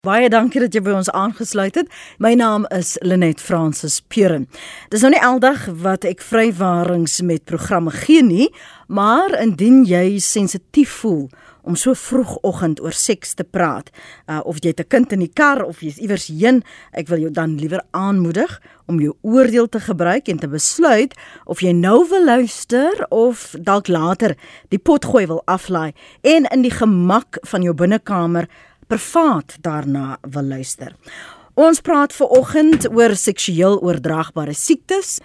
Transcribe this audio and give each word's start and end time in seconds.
Baie 0.00 0.30
dankie 0.32 0.62
dat 0.62 0.72
jy 0.72 0.80
by 0.80 0.94
ons 0.96 1.10
aangesluit 1.12 1.74
het. 1.76 1.88
My 2.24 2.30
naam 2.32 2.62
is 2.72 2.94
Lenet 3.04 3.42
Francis 3.44 3.98
Puren. 4.08 4.46
Dis 4.88 5.02
nou 5.04 5.10
nie 5.12 5.20
aldag 5.20 5.66
wat 5.82 6.06
ek 6.08 6.24
vrywarings 6.24 7.18
met 7.28 7.44
programme 7.44 7.92
gee 7.92 8.22
nie, 8.24 8.46
maar 8.88 9.36
indien 9.42 9.82
jy 9.84 10.16
sensitief 10.24 11.02
voel 11.02 11.26
om 11.68 11.76
so 11.76 11.92
vroegoggend 11.92 12.80
oor 12.80 12.96
seks 12.96 13.36
te 13.36 13.44
praat, 13.44 13.90
uh, 14.24 14.40
of 14.48 14.64
jy 14.64 14.72
'n 14.72 14.88
kind 14.88 15.12
in 15.12 15.20
die 15.20 15.34
kar 15.34 15.60
of 15.62 15.82
jy's 15.84 16.00
iewers 16.00 16.28
heen, 16.32 16.64
ek 16.92 17.08
wil 17.08 17.18
jou 17.18 17.30
dan 17.30 17.60
liewer 17.60 17.84
aanmoedig 17.92 18.60
om 18.86 19.00
jou 19.00 19.14
oordeel 19.20 19.68
te 19.68 19.80
gebruik 19.80 20.28
en 20.28 20.38
te 20.38 20.48
besluit 20.48 21.14
of 21.44 21.60
jy 21.60 21.72
nou 21.72 22.08
wil 22.08 22.24
luister 22.24 23.06
of 23.10 23.54
dalk 23.60 23.88
later 23.88 24.34
die 24.70 24.78
pot 24.78 25.04
gooi 25.04 25.26
wil 25.26 25.42
aflaai 25.44 25.92
en 26.22 26.48
in 26.50 26.62
die 26.62 26.74
gemak 26.74 27.38
van 27.52 27.62
jou 27.62 27.74
binnekamer 27.74 28.48
privaat 28.90 29.56
daarna 29.62 30.18
wil 30.34 30.48
luister. 30.56 30.96
Ons 31.54 31.80
praat 31.84 32.14
ver 32.16 32.30
oggend 32.34 32.86
oor 32.90 33.14
seksueel 33.18 33.78
oordraagbare 33.84 34.54
siektes. 34.56 35.18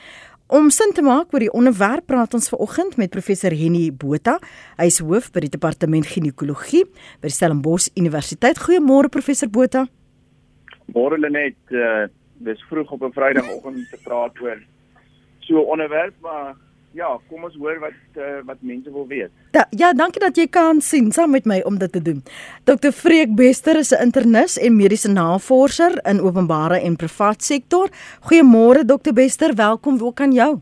Om 0.47 0.69
sin 0.69 0.91
te 0.93 1.01
maak 1.01 1.33
oor 1.33 1.41
die 1.41 1.53
onderwerp 1.53 2.05
praat 2.11 2.35
ons 2.37 2.49
ver 2.51 2.61
oggend 2.61 2.97
met 3.01 3.13
professor 3.13 3.53
Henny 3.55 3.87
Botha. 3.89 4.35
Hy 4.77 4.89
is 4.91 4.99
hoof 5.01 5.31
by 5.33 5.41
die 5.45 5.53
departement 5.53 6.05
ginekologie 6.05 6.83
by 7.23 7.31
Stellenbosch 7.33 7.89
Universiteit. 7.97 8.61
Goeiemôre 8.61 9.09
professor 9.09 9.49
Botha. 9.49 9.87
Môre 10.93 11.17
Lenet, 11.17 11.57
uh, 11.73 12.05
dis 12.45 12.61
vroeg 12.69 12.91
op 12.91 13.01
'n 13.01 13.13
Vrydagoggend 13.15 13.89
te 13.89 13.97
praat 14.03 14.37
oor 14.41 14.61
so 15.39 15.57
'n 15.57 15.69
onderwerp, 15.71 16.13
maar 16.21 16.53
ja, 16.95 17.09
kom 17.29 17.43
ons 17.43 17.55
hoor 17.59 17.79
wat 17.83 18.19
uh, 18.19 18.39
wat 18.47 18.61
mense 18.63 18.91
wil 18.91 19.07
weet. 19.09 19.31
Da, 19.55 19.65
ja, 19.75 19.91
dankie 19.93 20.21
dat 20.23 20.37
jy 20.39 20.47
kan 20.51 20.79
sien 20.83 21.11
saam 21.15 21.33
met 21.35 21.47
my 21.49 21.59
om 21.67 21.79
dit 21.81 21.91
te 21.91 22.01
doen. 22.03 22.21
Dr. 22.69 22.93
Freek 22.95 23.35
Bester 23.35 23.79
is 23.79 23.91
'n 23.91 24.01
internis 24.07 24.57
en 24.57 24.75
mediese 24.75 25.11
navorser 25.11 25.99
in 26.07 26.21
openbare 26.21 26.79
en 26.79 26.95
privaat 26.95 27.43
sektor. 27.43 27.89
Goeiemôre 28.27 28.85
Dr. 28.85 29.13
Bester, 29.13 29.55
welkom. 29.55 29.99
Hoe 29.99 30.13
kan 30.13 30.31
jou? 30.31 30.59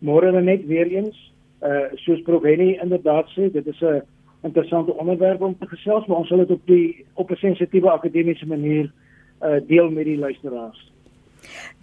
Môre 0.00 0.32
dan 0.32 0.44
net 0.44 0.66
weer 0.66 0.86
eens. 0.86 1.16
Uh 1.62 1.90
soos 1.94 2.22
Prof 2.22 2.42
Henny 2.42 2.78
inderdaad 2.82 3.26
sê, 3.34 3.50
dit 3.52 3.66
is 3.66 3.80
'n 3.80 4.02
interessante 4.42 4.92
onderwerp 4.94 5.40
om 5.40 5.56
te 5.58 5.66
gesels, 5.66 6.06
maar 6.06 6.16
ons 6.16 6.28
sal 6.28 6.38
dit 6.38 6.50
op 6.50 6.66
die 6.66 7.04
op 7.14 7.30
'n 7.30 7.36
sensitiewe 7.36 7.90
akademiese 7.90 8.46
manier 8.46 8.92
uh 9.42 9.60
deel 9.66 9.90
met 9.90 10.04
die 10.04 10.18
luisteraars. 10.18 10.92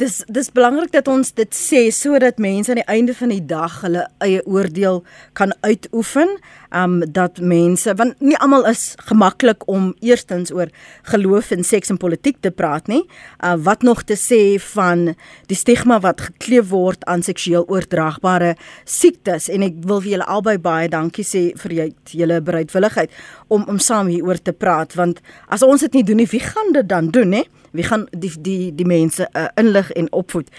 Dis 0.02 0.24
dis 0.28 0.50
belangrik 0.52 0.92
dat 0.92 1.08
ons 1.08 1.30
dit 1.38 1.56
sê 1.56 1.86
sodat 1.96 2.40
mense 2.44 2.72
aan 2.72 2.82
die 2.82 2.92
einde 2.92 3.14
van 3.16 3.32
die 3.32 3.44
dag 3.48 3.78
hulle 3.86 4.04
eie 4.24 4.42
oordeel 4.44 5.04
kan 5.34 5.54
uitoefen. 5.64 6.36
Um 6.76 6.98
dat 7.16 7.40
mense 7.40 7.94
want 7.96 8.20
nie 8.20 8.36
almal 8.44 8.68
is 8.68 8.96
gemaklik 9.08 9.64
om 9.72 9.94
eerstens 10.04 10.52
oor 10.52 10.72
geloof 11.08 11.54
en 11.56 11.64
seks 11.64 11.94
en 11.94 12.02
politiek 12.02 12.42
te 12.44 12.52
praat 12.52 12.92
nie. 12.92 13.04
Uh 13.40 13.56
wat 13.66 13.88
nog 13.88 14.04
te 14.04 14.18
sê 14.20 14.60
van 14.74 15.14
die 15.48 15.58
stigma 15.58 16.02
wat 16.04 16.22
gekleef 16.28 16.70
word 16.74 17.06
aan 17.08 17.24
seksueel 17.24 17.64
oordraagbare 17.72 18.56
siektes 18.84 19.48
en 19.50 19.64
ek 19.64 19.80
wil 19.88 20.04
vir 20.04 20.18
julle 20.18 20.32
albei 20.38 20.58
baie 20.60 20.90
dankie 20.92 21.26
sê 21.26 21.48
vir 21.64 21.78
julle 22.12 22.42
bereidwilligheid 22.44 23.14
om 23.48 23.64
om 23.72 23.80
saam 23.80 24.12
hieroor 24.12 24.42
te 24.44 24.54
praat 24.54 24.96
want 25.00 25.22
as 25.48 25.64
ons 25.64 25.88
dit 25.88 26.00
nie 26.00 26.04
doen 26.04 26.20
nie 26.24 26.32
wie 26.32 26.44
gaan 26.44 26.76
dit 26.76 26.90
dan 26.90 27.08
doen 27.16 27.40
hè? 27.40 27.46
Wie 27.76 27.84
gaan 27.84 28.08
die 28.12 28.32
die 28.42 28.76
die 28.76 28.88
mense 28.88 29.30
uh, 29.34 29.48
inlig 29.60 29.92
en 29.92 30.12
opvoed? 30.12 30.52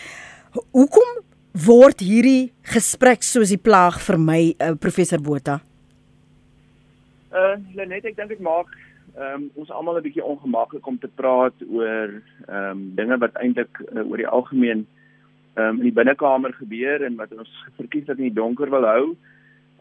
Hoekom 0.73 1.23
word 1.67 2.01
hierdie 2.05 2.53
gesprek 2.63 3.25
soos 3.25 3.49
die 3.49 3.61
plaag 3.61 4.01
vir 4.05 4.19
my 4.21 4.41
uh, 4.61 4.75
professor 4.81 5.21
Botha? 5.21 5.61
Uh 7.33 7.57
Lenet, 7.75 8.05
ek 8.05 8.17
dink 8.17 8.35
dit 8.35 8.45
maak 8.45 8.69
um, 9.17 9.49
ons 9.55 9.71
almal 9.71 9.99
'n 9.99 10.03
bietjie 10.03 10.25
ongemaklik 10.25 10.87
om 10.87 10.99
te 10.99 11.09
praat 11.09 11.57
oor 11.69 12.23
ehm 12.49 12.71
um, 12.71 12.95
dinge 12.95 13.19
wat 13.19 13.35
eintlik 13.41 13.81
uh, 13.93 14.05
oor 14.05 14.21
die 14.21 14.29
algemeen 14.29 14.87
ehm 15.57 15.69
um, 15.69 15.77
in 15.81 15.89
die 15.89 15.99
binnekamer 15.99 16.53
gebeur 16.53 17.05
en 17.05 17.17
wat 17.17 17.33
ons 17.33 17.53
verkies 17.77 18.05
dat 18.05 18.19
in 18.19 18.29
die 18.29 18.41
donker 18.41 18.71
wil 18.71 18.85
hou. 18.85 19.05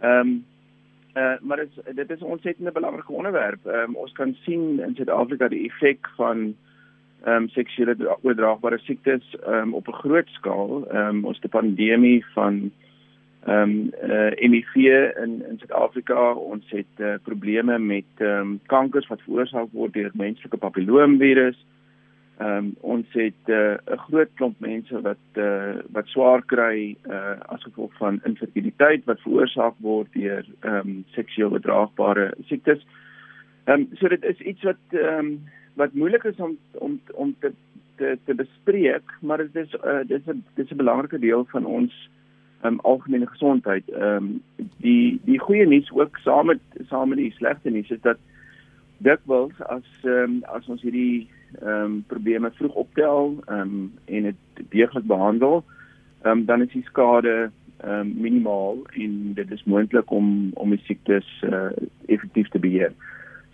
Ehm 0.02 0.20
um, 0.20 0.46
uh 1.16 1.36
maar 1.42 1.58
dit 1.58 1.70
is 1.76 1.96
dit 1.96 2.10
is 2.12 2.20
'n 2.20 2.34
ontsettende 2.36 2.72
belangrike 2.72 3.12
onderwerp. 3.12 3.66
Ehm 3.66 3.90
um, 3.90 3.96
ons 3.96 4.12
kan 4.12 4.36
sien 4.46 4.80
in 4.80 4.96
Suid-Afrika 4.96 5.48
die 5.48 5.66
effek 5.70 6.10
van 6.16 6.56
ehm 7.26 7.44
um, 7.44 7.50
seksuele 7.50 7.96
oordraagbare 8.22 8.78
siektes 8.78 9.36
ehm 9.44 9.54
um, 9.54 9.74
op 9.74 9.88
'n 9.88 10.00
groot 10.02 10.30
skaal. 10.30 10.86
Ehm 10.90 11.08
um, 11.08 11.26
ons 11.26 11.40
het 11.42 11.46
'n 11.46 11.58
pandemie 11.58 12.26
van 12.34 12.72
ehm 13.46 13.62
um, 13.62 13.92
uh, 14.04 14.28
eh, 14.28 14.52
HIV 14.52 14.76
in 15.24 15.44
in 15.50 15.58
Suid-Afrika. 15.58 16.34
Ons 16.34 16.66
het 16.70 16.94
uh, 16.98 17.14
probleme 17.24 17.80
met 17.80 18.12
ehm 18.18 18.40
um, 18.40 18.60
kankers 18.66 19.08
wat 19.08 19.22
veroorsaak 19.22 19.68
word 19.72 19.94
deur 19.94 20.12
menslike 20.14 20.58
papilloomvirus. 20.58 21.66
Ehm 22.38 22.58
um, 22.58 22.76
ons 22.80 23.06
het 23.12 23.44
eh, 23.46 23.56
'n 23.56 23.94
uh, 23.94 23.98
groot 23.98 24.30
klomp 24.34 24.60
mense 24.60 25.02
wat 25.02 25.26
uh, 25.34 25.76
wat 25.92 26.08
swaar 26.08 26.42
kry 26.46 26.96
uh, 27.10 27.40
as 27.40 27.64
gevolg 27.64 27.94
van 27.98 28.20
infertiliteit 28.24 29.06
wat 29.06 29.22
veroorsaak 29.22 29.76
word 29.78 30.08
deur 30.14 30.46
ehm 30.60 30.76
um, 30.76 31.04
seksueel 31.08 31.52
oordraagbare 31.52 32.34
siektes. 32.46 32.86
Ehm 33.66 33.80
um, 33.80 33.88
so 33.94 34.08
dit 34.08 34.24
is 34.24 34.40
iets 34.40 34.64
wat 34.64 34.82
ehm 34.90 35.20
um, 35.20 35.40
wat 35.76 35.94
moeilik 35.94 36.24
is 36.24 36.40
om 36.40 36.58
om 36.72 37.00
om 37.14 37.36
te 37.40 37.52
te 37.96 38.18
te 38.26 38.36
bespreek, 38.36 39.18
maar 39.22 39.38
dit 39.38 39.56
is 39.56 39.74
uh, 39.84 40.04
dit 40.08 40.20
is 40.20 40.34
'n 40.34 40.44
dit 40.56 40.66
is 40.66 40.72
'n 40.72 40.84
belangrike 40.84 41.20
deel 41.20 41.46
van 41.46 41.66
ons 41.66 42.10
um, 42.64 42.80
algemene 42.80 43.28
gesondheid. 43.28 43.90
Ehm 43.90 44.16
um, 44.16 44.42
die 44.78 45.20
die 45.24 45.40
goeie 45.40 45.68
nuus 45.68 45.92
ook 45.92 46.18
saam 46.18 46.46
met 46.46 46.60
saam 46.90 47.10
met 47.10 47.18
die 47.18 47.34
slegte 47.38 47.70
nuus 47.70 47.90
is 47.90 48.02
dat 48.02 48.18
dikwels 48.98 49.62
as 49.62 49.88
ehm 50.04 50.24
um, 50.24 50.44
as 50.44 50.68
ons 50.68 50.82
hierdie 50.82 51.28
ehm 51.62 51.70
um, 51.70 52.04
probleme 52.08 52.52
vroeg 52.52 52.74
optel 52.74 53.36
ehm 53.46 53.60
um, 53.60 53.94
en 54.06 54.24
dit 54.24 54.66
deeglik 54.70 55.06
behandel, 55.06 55.64
ehm 56.24 56.32
um, 56.32 56.46
dan 56.46 56.62
is 56.62 56.72
die 56.72 56.86
skade 56.86 57.52
ehm 57.78 58.00
um, 58.00 58.14
minimaal 58.22 58.78
en 58.94 59.34
dit 59.34 59.52
is 59.52 59.64
moontlik 59.64 60.12
om 60.12 60.50
om 60.54 60.70
die 60.70 60.84
siektes 60.84 61.28
uh, 61.44 61.70
effektief 62.06 62.50
te 62.50 62.60
beheer. 62.60 62.94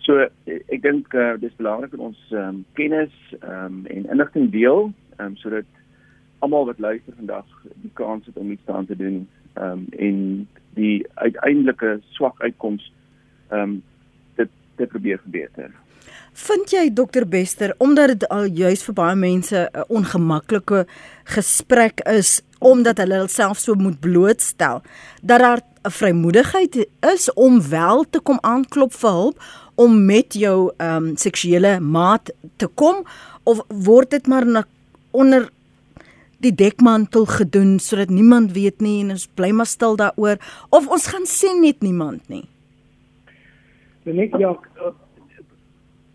So 0.02 0.18
ek 0.46 0.80
dink 0.82 1.14
uh, 1.14 1.34
dis 1.38 1.54
belangrik 1.60 1.92
dat 1.94 2.02
ons 2.02 2.18
um, 2.34 2.64
kennis 2.78 3.12
um, 3.40 3.84
en 3.86 4.08
inligting 4.10 4.50
deel 4.50 4.90
um, 5.22 5.36
sodat 5.38 5.68
almal 6.42 6.66
wat 6.66 6.82
luister 6.82 7.14
vandag 7.16 7.46
die 7.84 7.92
kans 7.94 8.26
het 8.26 8.36
om 8.36 8.50
iets 8.50 8.66
aan 8.66 8.86
te 8.86 8.96
doen 8.98 9.22
um, 9.54 9.86
en 9.94 10.18
die 10.74 11.06
uiteindelike 11.14 12.00
swak 12.16 12.42
uitkoms 12.42 12.88
um, 13.54 13.78
dit 14.40 14.50
te 14.76 14.90
probeer 14.90 15.22
verbeter. 15.22 15.70
Vind 16.32 16.72
jy 16.72 16.88
dokter 16.90 17.28
Bester 17.28 17.74
omdat 17.78 18.14
dit 18.14 18.28
al 18.32 18.48
juis 18.50 18.82
vir 18.88 18.96
baie 18.98 19.16
mense 19.16 19.68
'n 19.70 19.84
ongemaklike 19.88 20.86
gesprek 21.36 22.00
is 22.08 22.40
omdat 22.58 22.98
hulle 22.98 23.28
self 23.28 23.58
so 23.58 23.74
moet 23.74 24.00
blootstel 24.00 24.82
dat 25.22 25.40
daar 25.40 25.60
'n 25.84 25.90
vrymoedigheid 25.90 26.86
is 27.14 27.32
om 27.34 27.68
wel 27.70 28.04
te 28.10 28.20
kom 28.20 28.38
aanklop 28.40 28.92
vir 28.92 29.10
hulp 29.10 29.42
om 29.74 30.04
met 30.04 30.34
jou 30.34 30.72
ehm 30.76 30.96
um, 30.96 31.16
seksuele 31.16 31.80
maat 31.80 32.32
te 32.56 32.66
kom 32.66 33.04
of 33.42 33.60
word 33.68 34.10
dit 34.10 34.26
maar 34.26 34.46
na, 34.46 34.64
onder 35.10 35.50
die 36.42 36.54
dekmantel 36.54 37.24
gedoen 37.24 37.78
sodat 37.78 38.10
niemand 38.10 38.52
weet 38.52 38.80
nie 38.80 39.00
en 39.02 39.14
ons 39.16 39.26
bly 39.38 39.50
maar 39.50 39.66
stil 39.66 39.96
daaroor 39.96 40.38
of 40.70 40.88
ons 40.88 41.06
gaan 41.06 41.26
sien 41.26 41.60
net 41.60 41.80
niemand 41.80 42.28
nie. 42.28 42.44
Net 44.04 44.34
ja 44.38 44.50
uh, 44.54 44.92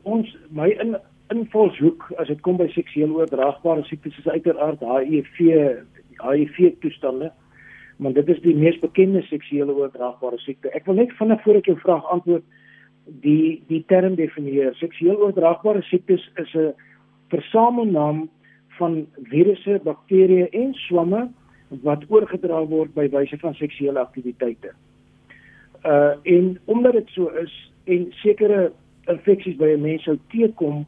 ons 0.04 0.32
my 0.50 0.70
in 0.80 0.98
invalshoek 1.34 2.08
as 2.18 2.28
dit 2.32 2.42
kom 2.42 2.60
by 2.60 2.68
seksueel 2.72 3.12
oordraagbare 3.16 3.84
siektes 3.88 4.20
is 4.20 4.28
uiteraard 4.28 4.84
HIV 4.84 5.42
HIV 6.24 6.80
toestande 6.82 7.32
want 7.98 8.16
dit 8.16 8.30
is 8.30 8.42
die 8.42 8.56
mees 8.56 8.78
bekende 8.80 9.22
seksuele 9.26 9.74
oordraagbare 9.74 10.38
siekte. 10.38 10.70
Ek 10.78 10.86
wil 10.86 11.00
net 11.02 11.14
vinnig 11.18 11.42
voor 11.44 11.60
ek 11.60 11.70
jou 11.72 11.78
vraag 11.82 12.06
antwoord 12.14 12.46
die 13.24 13.64
die 13.68 13.84
term 13.88 14.16
definieer. 14.16 14.76
Seksueel 14.78 15.18
oordraagbare 15.18 15.82
siektes 15.90 16.24
is 16.36 16.54
'n 16.56 16.74
versamelnaam 17.30 18.30
van 18.78 19.08
virusse, 19.32 19.80
bakterieë 19.84 20.50
en 20.52 20.74
swamme 20.74 21.28
wat 21.84 22.06
oorgedra 22.10 22.66
word 22.66 22.94
by 22.94 23.10
wyse 23.10 23.38
van 23.38 23.56
seksuele 23.56 24.00
aktiwiteite. 24.00 24.72
Uh 25.86 26.14
en 26.24 26.60
omdat 26.66 26.94
dit 26.94 27.10
so 27.10 27.28
is 27.28 27.72
en 27.86 28.08
sekere 28.24 28.72
infeksies 29.06 29.58
by 29.58 29.74
'n 29.74 29.82
mens 29.82 30.04
sou 30.04 30.18
teekom 30.28 30.86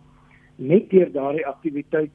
net 0.55 0.89
deur 0.89 1.11
daardie 1.11 1.47
aktiwiteit 1.47 2.11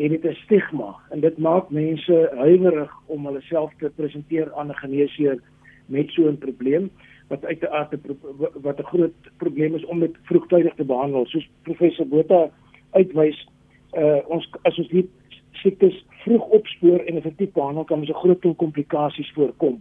en 0.00 0.08
dit 0.08 0.24
is 0.24 0.42
stigma 0.44 0.94
en 1.10 1.20
dit 1.20 1.38
maak 1.38 1.70
mense 1.70 2.18
huiwerig 2.34 2.92
om 3.06 3.26
hulle 3.28 3.40
self 3.40 3.72
te 3.78 3.90
presenteer 3.96 4.52
aan 4.54 4.68
'n 4.68 4.82
geneesheer 4.82 5.38
met 5.86 6.10
so 6.10 6.28
'n 6.28 6.38
probleem 6.38 6.90
wat 7.28 7.44
uit 7.44 7.60
'n 7.62 7.72
aard 7.78 7.94
wat 8.62 8.78
'n 8.78 8.90
groot 8.92 9.12
probleem 9.36 9.74
is 9.74 9.84
om 9.84 10.00
dit 10.00 10.16
vroegtydig 10.22 10.74
te 10.74 10.84
behandel. 10.84 11.26
Soos 11.26 11.50
professor 11.62 12.06
Botha 12.06 12.50
uitwys, 12.90 13.48
uh 13.92 14.18
ons 14.26 14.50
as 14.62 14.78
ons 14.78 14.88
die 14.88 15.08
siektes 15.52 16.04
vroeg 16.24 16.44
opspoor 16.44 16.98
en 16.98 17.16
effektief 17.16 17.52
behandel 17.52 17.84
kan 17.84 17.98
ons 17.98 18.08
'n 18.08 18.22
groot 18.22 18.40
klomp 18.40 18.56
komplikasies 18.56 19.32
voorkom 19.32 19.80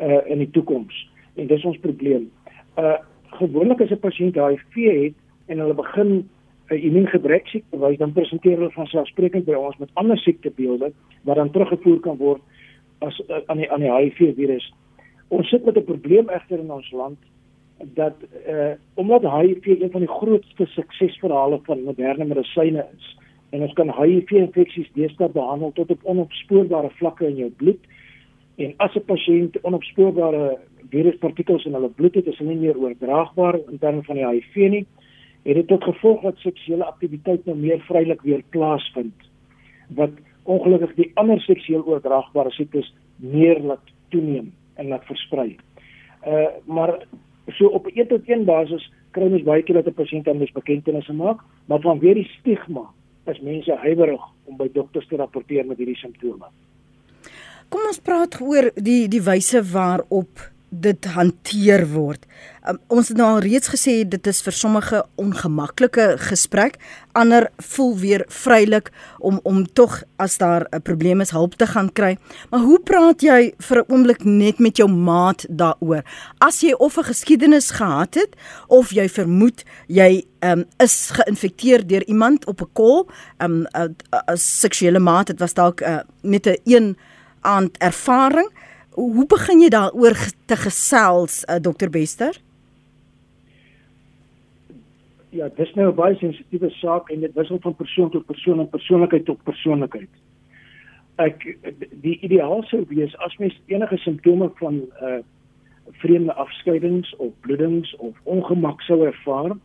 uh 0.00 0.20
in 0.26 0.38
die 0.38 0.50
toekoms. 0.50 1.10
En 1.34 1.46
dis 1.46 1.64
ons 1.64 1.78
probleem. 1.78 2.30
Uh 2.76 2.98
gewoonlik 3.24 3.80
as 3.80 3.90
'n 3.90 3.98
pasiënt 3.98 4.34
HIV 4.34 4.74
het 4.74 5.14
en 5.46 5.58
hulle 5.58 5.74
begin 5.74 6.28
'n 6.70 6.74
immuungebrek 6.74 7.46
siekte 7.46 7.78
wys, 7.78 7.98
dan 7.98 8.12
presenteer 8.12 8.56
hulle 8.56 8.70
van 8.70 8.86
selfsprekend 8.86 9.44
by 9.44 9.54
ons 9.54 9.76
met 9.78 9.90
ander 9.94 10.18
siektebeelde 10.18 10.92
wat 11.22 11.36
dan 11.36 11.50
teruggevoer 11.50 12.00
kan 12.00 12.16
word 12.16 12.40
as 12.98 13.20
uh, 13.28 13.40
aan 13.46 13.56
die 13.56 13.70
aan 13.70 13.80
die 13.80 13.92
HIV 13.92 14.34
virus. 14.34 14.72
Ons 15.28 15.48
sit 15.48 15.64
met 15.64 15.76
'n 15.76 15.84
probleem 15.84 16.28
egter 16.28 16.58
in 16.58 16.72
ons 16.72 16.90
land 16.90 17.18
dat 17.94 18.16
uh 18.48 18.72
omdat 18.94 19.22
HIV 19.22 19.66
een 19.66 19.90
van 19.90 20.00
die 20.00 20.14
grootste 20.18 20.66
suksesverhale 20.66 21.60
van 21.62 21.82
moderne 21.82 22.24
medisyne 22.24 22.86
is 22.94 23.16
en 23.50 23.60
ons 23.60 23.72
kan 23.72 23.90
HIV-infeksies 23.90 24.92
deesdae 24.92 25.28
behandel 25.28 25.72
tot 25.72 25.90
op 25.90 26.04
onopspoorbare 26.04 26.90
vlakke 26.90 27.26
in 27.26 27.36
jou 27.36 27.50
bloed 27.50 27.80
en 28.56 28.74
as 28.76 28.94
'n 28.94 29.04
pasiënt 29.04 29.60
onopspoorbare 29.62 30.58
viruspartikels 30.90 31.64
in 31.64 31.74
hulle 31.74 31.88
bloed 31.88 32.14
het, 32.14 32.26
is 32.26 32.38
hulle 32.38 32.54
nie 32.54 32.66
meer 32.66 32.78
oordraagbaar 32.78 33.58
in 33.70 33.78
terme 33.78 34.02
van 34.02 34.18
die 34.18 34.26
HIV 34.26 34.56
nie. 34.70 34.86
Het 35.42 35.54
dit 35.54 35.66
tot 35.66 35.84
gevolg 35.84 36.22
dat 36.22 36.36
seksuele 36.36 36.84
aktiwiteit 36.84 37.44
nou 37.46 37.56
meer 37.58 37.80
vrylik 37.80 38.20
weer 38.22 38.42
plaasvind 38.48 39.28
wat 39.88 40.10
ongelukkig 40.42 40.94
die 40.94 41.10
ander 41.14 41.40
seksueel 41.40 41.84
oordraagbare 41.86 42.50
siektes 42.50 42.94
meer 43.16 43.60
laat 43.60 43.92
toeneem 44.08 44.52
en 44.74 44.88
laat 44.88 45.04
versprei. 45.04 45.56
Uh 46.26 46.46
maar 46.64 47.06
so 47.46 47.66
op 47.66 47.86
'n 47.86 47.98
een 47.98 48.06
tot 48.06 48.28
een 48.28 48.44
basis 48.44 48.90
kry 49.10 49.32
ons 49.32 49.42
baie 49.42 49.62
keer 49.62 49.82
dat 49.82 49.86
'n 49.86 50.00
pasiënt 50.02 50.28
aan 50.28 50.38
misbekendtenisse 50.38 51.12
maak, 51.12 51.40
maar 51.66 51.80
vanweer 51.80 52.14
die 52.14 52.30
stigma 52.38 52.90
is 53.26 53.40
mense 53.40 53.76
huiwerig 53.76 54.22
om 54.44 54.56
by 54.56 54.68
dokters 54.72 55.06
te 55.08 55.16
rapporteer 55.16 55.66
met 55.66 55.76
hierdie 55.76 55.96
simptome. 55.96 56.46
Kom 57.68 57.80
ons 57.86 58.00
praat 58.00 58.40
oor 58.40 58.70
die 58.74 59.08
die 59.08 59.22
wyse 59.22 59.62
waarop 59.72 60.51
dit 60.72 61.04
hanteer 61.14 61.84
word. 61.92 62.24
Um, 62.64 62.78
ons 62.94 63.10
het 63.10 63.18
nou 63.18 63.26
al 63.34 63.42
reeds 63.44 63.68
gesê 63.68 63.94
dit 64.08 64.28
is 64.30 64.40
vir 64.44 64.54
sommige 64.56 65.02
ongemaklike 65.20 66.06
gesprek, 66.30 66.78
ander 67.18 67.50
voel 67.74 67.92
weer 68.00 68.24
vrylik 68.32 68.88
om 69.20 69.40
om 69.48 69.64
tog 69.66 70.00
as 70.16 70.38
daar 70.38 70.66
'n 70.72 70.80
probleem 70.80 71.20
is 71.20 71.30
hulp 71.30 71.54
te 71.54 71.66
gaan 71.66 71.92
kry. 71.92 72.16
Maar 72.50 72.60
hoe 72.60 72.80
praat 72.80 73.20
jy 73.20 73.52
vir 73.58 73.78
'n 73.78 73.92
oomblik 73.92 74.24
net 74.24 74.58
met 74.58 74.76
jou 74.76 74.88
maat 74.88 75.44
daaroor? 75.48 76.02
As 76.38 76.60
jy 76.60 76.72
of 76.72 76.96
'n 76.96 77.04
geskiedenis 77.04 77.70
gehad 77.70 78.14
het 78.14 78.36
of 78.68 78.90
jy 78.90 79.08
vermoed 79.08 79.64
jy 79.88 80.24
um, 80.40 80.64
is 80.78 81.10
geïnfekteer 81.10 81.86
deur 81.86 82.04
iemand 82.06 82.46
op 82.46 82.60
'n 82.60 82.72
kol, 82.72 83.08
'n 83.40 83.44
um, 83.44 83.66
'n 83.72 84.36
seksuele 84.36 84.98
maat, 84.98 85.26
dit 85.26 85.38
was 85.38 85.54
dalk 85.54 85.80
uh, 85.80 86.00
net 86.22 86.46
'n 86.46 86.56
een 86.64 86.96
aand 87.40 87.78
ervaring 87.78 88.50
Hoe 88.94 89.26
begin 89.26 89.62
jy 89.64 89.68
daaroor 89.72 90.16
te 90.46 90.56
gesels, 90.56 91.42
uh, 91.48 91.56
Dr 91.56 91.88
Bester? 91.88 92.36
Ja, 95.32 95.48
dis 95.56 95.74
nou 95.74 95.88
'n 95.88 95.94
baie 95.94 96.16
sensitiewe 96.16 96.70
saak 96.70 97.10
en 97.10 97.20
dit 97.20 97.34
wissel 97.34 97.58
van 97.60 97.74
persoon 97.76 98.10
tot 98.10 98.26
persoon 98.26 98.60
en 98.60 98.68
persoonlikheid 98.68 99.24
tot 99.24 99.42
persoonlikheid. 99.42 100.08
Ek 101.16 101.56
die 102.02 102.18
ideaal 102.20 102.62
sou 102.62 102.84
wees 102.88 103.16
as 103.16 103.36
mens 103.36 103.60
enige 103.66 103.96
simptome 103.96 104.50
van 104.54 104.74
'n 104.74 104.88
uh, 105.02 105.14
eh, 105.14 105.22
vreemde 105.90 106.34
afskeidings 106.34 107.16
of 107.16 107.32
bloedings 107.40 107.96
of 107.96 108.16
ongemak 108.22 108.80
sou 108.80 109.06
ervaar 109.06 109.56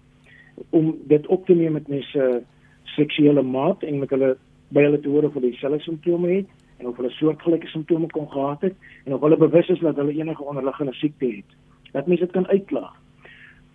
om 0.70 0.96
dit 1.08 1.28
op 1.28 1.46
te 1.46 1.54
neem 1.54 1.72
met 1.72 1.88
mense 1.88 2.44
seksuele 2.84 3.42
maat 3.42 3.84
en 3.84 4.00
met 4.00 4.10
hulle 4.10 4.38
by 4.68 4.82
hulle 4.82 5.00
te 5.00 5.10
hoor 5.10 5.24
of 5.24 5.34
hulle 5.34 5.52
dieselfde 5.52 5.80
simptome 5.80 6.30
het 6.30 6.48
en 6.78 6.88
of 6.88 6.96
hulle 6.96 7.10
soortgelyke 7.10 7.68
simptome 7.68 8.08
kon 8.08 8.30
gehad 8.32 8.62
het 8.62 8.76
en 9.04 9.14
of 9.14 9.22
hulle 9.22 9.38
bewus 9.38 9.70
is 9.70 9.80
dat 9.80 9.96
hulle 9.96 10.14
enige 10.14 10.44
onderliggende 10.44 10.94
siekte 10.94 11.26
het. 11.26 11.58
Dat 11.92 12.08
mense 12.08 12.24
dit 12.24 12.34
kan 12.34 12.48
uitklaar. 12.48 12.94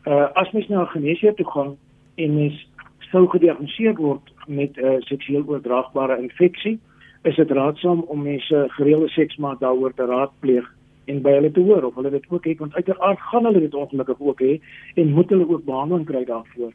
Uh 0.05 0.29
as 0.33 0.51
mens 0.53 0.69
na 0.69 0.83
'n 0.83 0.87
geneesheer 0.87 1.35
toe 1.35 1.51
gaan 1.51 1.77
en 2.15 2.35
mens 2.35 2.69
sou 2.99 3.29
gediagnoseer 3.29 3.95
word 3.95 4.33
met 4.47 4.77
'n 4.77 4.85
uh, 4.85 5.01
seksueel 5.01 5.45
oordraagbare 5.47 6.19
infeksie, 6.23 6.79
is 7.23 7.37
dit 7.37 7.51
raadsaam 7.51 8.01
om 8.01 8.23
mense 8.23 8.65
gereelde 8.69 9.09
seksmaat 9.09 9.61
daaroor 9.61 9.95
te 9.95 10.05
raadpleeg 10.05 10.75
en 11.05 11.23
by 11.23 11.31
hulle 11.31 11.51
te 11.51 11.61
hoor 11.61 11.85
of 11.85 11.95
hulle 11.95 12.11
dit 12.11 12.27
ook 12.29 12.45
het 12.45 12.59
want 12.59 12.75
uiteraard 12.75 13.21
gaan 13.21 13.45
hulle 13.45 13.61
dit 13.61 13.75
ongelukkig 13.75 14.21
ook 14.21 14.41
hê 14.41 14.61
en 14.95 15.13
moet 15.13 15.31
hulle 15.31 15.49
ook 15.49 15.65
behandeling 15.65 16.07
kry 16.07 16.25
daarvoor. 16.25 16.73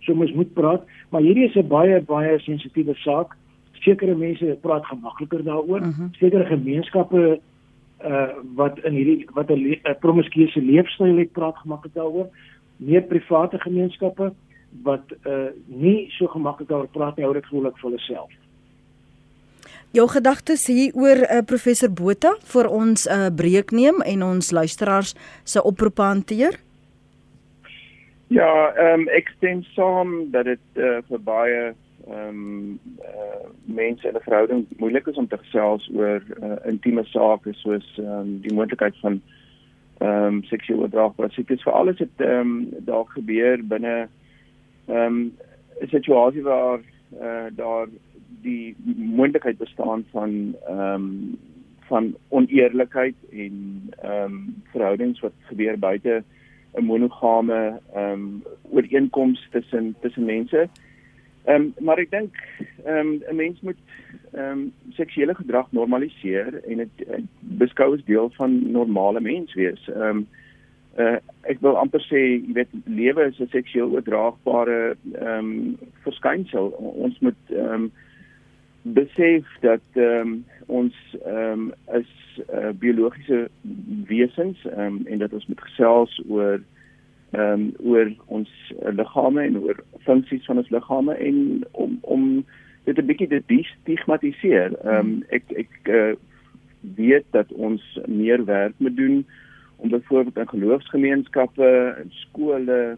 So 0.00 0.14
mens 0.14 0.32
moet 0.32 0.52
praat, 0.52 0.82
maar 1.10 1.20
hierdie 1.20 1.48
is 1.48 1.56
'n 1.56 1.68
baie 1.68 2.00
baie 2.00 2.38
sensitiewe 2.38 2.94
saak 2.94 3.36
sekere 3.80 4.14
mense 4.14 4.58
praat 4.60 4.86
gemakliker 4.86 5.44
daaroor. 5.44 5.80
Uh 5.80 5.86
mhm. 5.86 6.00
-huh. 6.00 6.12
Sekere 6.18 6.44
gemeenskappe 6.44 7.40
uh 8.04 8.28
wat 8.54 8.78
in 8.84 8.92
hierdie 8.92 9.26
wat 9.34 9.50
'n 9.50 9.60
le 9.62 9.96
promiskuuse 10.00 10.60
leefstyl 10.60 11.16
het, 11.16 11.32
praat 11.32 11.56
gemaklik 11.56 11.94
daaroor. 11.94 12.28
Meer 12.76 13.02
private 13.02 13.58
gemeenskappe 13.58 14.32
wat 14.82 15.04
uh 15.26 15.48
nie 15.66 16.10
so 16.10 16.26
gemaklik 16.26 16.68
daaroor 16.68 16.88
praat 16.88 17.16
nie, 17.16 17.24
hou 17.24 17.34
dit 17.34 17.46
gewoonlik 17.46 17.78
vir 17.78 17.90
hulle 17.90 18.00
self. 18.00 18.30
Jou 19.94 20.08
gedagtes 20.08 20.66
hier 20.66 20.90
oor 20.98 21.20
uh, 21.22 21.42
professor 21.46 21.90
Botha 21.90 22.32
vir 22.52 22.66
ons 22.68 23.06
'n 23.06 23.10
uh, 23.10 23.30
breek 23.30 23.70
neem 23.70 24.02
en 24.02 24.22
ons 24.22 24.50
luisteraars 24.50 25.14
se 25.44 25.62
oproep 25.62 25.98
hanteer. 25.98 26.58
Ja, 28.26 28.72
ehm 28.74 29.00
um, 29.00 29.08
ek 29.08 29.28
stem 29.36 29.62
saam 29.62 30.30
dat 30.30 30.44
dit 30.44 30.64
uh, 30.74 30.98
vir 31.08 31.20
baie 31.22 31.74
ehm 32.08 32.28
um, 32.28 32.78
uh, 33.00 33.48
mense 33.64 34.08
in 34.08 34.14
'n 34.14 34.20
verhouding 34.20 34.66
moeilik 34.76 35.06
is 35.06 35.16
om 35.16 35.28
te 35.28 35.38
gesels 35.38 35.90
oor 35.94 36.22
uh, 36.42 36.56
intieme 36.64 37.04
sake 37.04 37.52
soos 37.52 37.86
ehm 37.98 38.18
um, 38.18 38.40
die 38.40 38.54
moontlikheid 38.54 38.96
van 39.00 39.20
ehm 39.98 40.24
um, 40.24 40.42
seksueel 40.42 40.80
oordraagbare 40.80 41.32
siektes 41.32 41.62
vir 41.62 41.72
alles 41.72 41.98
het 41.98 42.20
ehm 42.20 42.40
um, 42.40 42.68
daar 42.90 43.04
gebeur 43.16 43.64
binne 43.64 44.08
ehm 44.86 44.98
um, 44.98 45.32
'n 45.80 45.88
situasie 45.88 46.42
waar 46.42 46.80
uh, 47.20 47.48
daar 47.56 47.88
die 48.42 48.76
moontlikheid 48.96 49.58
bestaan 49.58 50.04
van 50.10 50.54
ehm 50.66 50.94
um, 50.94 51.38
van 51.88 52.14
oneerlikheid 52.28 53.16
en 53.30 53.82
ehm 54.02 54.22
um, 54.24 54.62
verhoudings 54.72 55.20
wat 55.20 55.32
gebeur 55.40 55.78
buite 55.78 56.22
'n 56.74 56.84
monogame 56.84 57.80
ehm 57.94 58.10
um, 58.12 58.42
ooreenkoms 58.70 59.48
tussen 59.50 59.94
tussen 60.00 60.24
mense. 60.24 60.58
Ehm 60.58 60.84
um, 61.48 61.74
maar 61.80 61.98
ek 61.98 62.10
dink 62.10 62.38
ehm 62.84 62.98
um, 62.98 63.22
'n 63.30 63.36
mens 63.36 63.60
moet 63.60 63.80
ehm 64.32 64.50
um, 64.50 64.72
seksuele 64.90 65.34
gedrag 65.34 65.72
normaliseer 65.72 66.60
en 66.64 66.76
dit 66.76 67.04
beskou 67.40 67.94
as 67.94 68.04
deel 68.04 68.30
van 68.36 68.70
normale 68.72 69.20
mens 69.20 69.54
wees. 69.54 69.88
Ehm 69.88 70.02
um, 70.02 70.26
uh, 70.98 71.18
ek 71.42 71.60
wil 71.60 71.76
amper 71.76 72.00
sê, 72.06 72.20
jy 72.38 72.52
weet, 72.56 72.72
lewe 72.84 73.26
is 73.26 73.40
'n 73.40 73.50
seksueel 73.50 73.92
oordraagbare 73.92 74.96
ehm 75.12 75.38
um, 75.38 75.78
verskynsel. 76.06 76.72
Ons 76.78 77.18
moet 77.18 77.40
ehm 77.50 77.72
um, 77.72 77.92
besef 78.82 79.46
dat 79.60 79.84
ehm 79.92 80.20
um, 80.20 80.44
ons 80.66 80.94
ehm 81.24 81.72
um, 81.72 81.72
is 81.92 82.10
uh, 82.54 82.70
biologiese 82.78 83.48
wesens 84.06 84.64
ehm 84.64 84.80
um, 84.80 85.06
en 85.06 85.18
dat 85.18 85.32
ons 85.32 85.46
moet 85.46 85.60
gesels 85.60 86.22
oor 86.28 86.60
ehm 87.34 87.52
um, 87.52 87.72
oor 87.82 88.10
ons 88.26 88.50
liggame 88.80 89.42
en 89.42 89.58
oor 89.62 89.80
funksies 90.06 90.44
van 90.46 90.60
ons 90.62 90.70
liggame 90.70 91.14
en 91.14 91.64
om 91.72 91.98
om 92.00 92.44
dit 92.84 92.98
'n 92.98 93.06
bietjie 93.06 93.28
te 93.28 93.62
stigmatiseer. 93.80 94.76
Ehm 94.84 94.98
um, 94.98 95.24
ek 95.28 95.42
ek 95.56 95.72
uh, 95.88 96.14
weet 96.96 97.24
dat 97.30 97.52
ons 97.52 97.82
meer 98.06 98.44
werk 98.44 98.74
moet 98.76 98.96
doen 98.96 99.26
om 99.76 99.88
byvoorbeeld 99.88 100.36
in 100.36 100.48
geloofsgemeenskappe 100.48 101.94
en 101.98 102.10
skole 102.10 102.96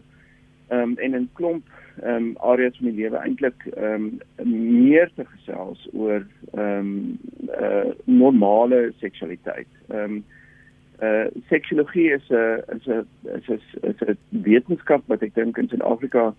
ehm 0.67 0.81
um, 0.81 0.97
en 0.97 1.13
in 1.13 1.29
klomp 1.33 1.65
ehm 2.03 2.15
um, 2.15 2.35
areas 2.37 2.77
van 2.77 2.89
die 2.91 3.01
lewe 3.01 3.17
eintlik 3.17 3.65
ehm 3.73 4.09
um, 4.37 4.81
meer 4.83 5.11
te 5.15 5.25
gesels 5.25 5.87
oor 5.93 6.25
ehm 6.53 6.79
um, 6.79 7.19
uh, 7.61 7.91
normale 8.03 8.93
seksualiteit. 8.99 9.71
Ehm 9.87 10.03
um, 10.03 10.23
uh 11.01 11.27
seksiologie 11.49 12.11
is 12.13 12.29
'n 12.29 12.61
is 12.75 12.87
'n 12.87 13.05
is 13.37 13.47
'n 13.49 13.61
is 13.89 14.01
'n 14.01 14.17
wetenskap 14.29 15.03
wat 15.07 15.21
ek 15.21 15.35
dink 15.35 15.57
in 15.57 15.69
Suid-Afrika 15.69 16.33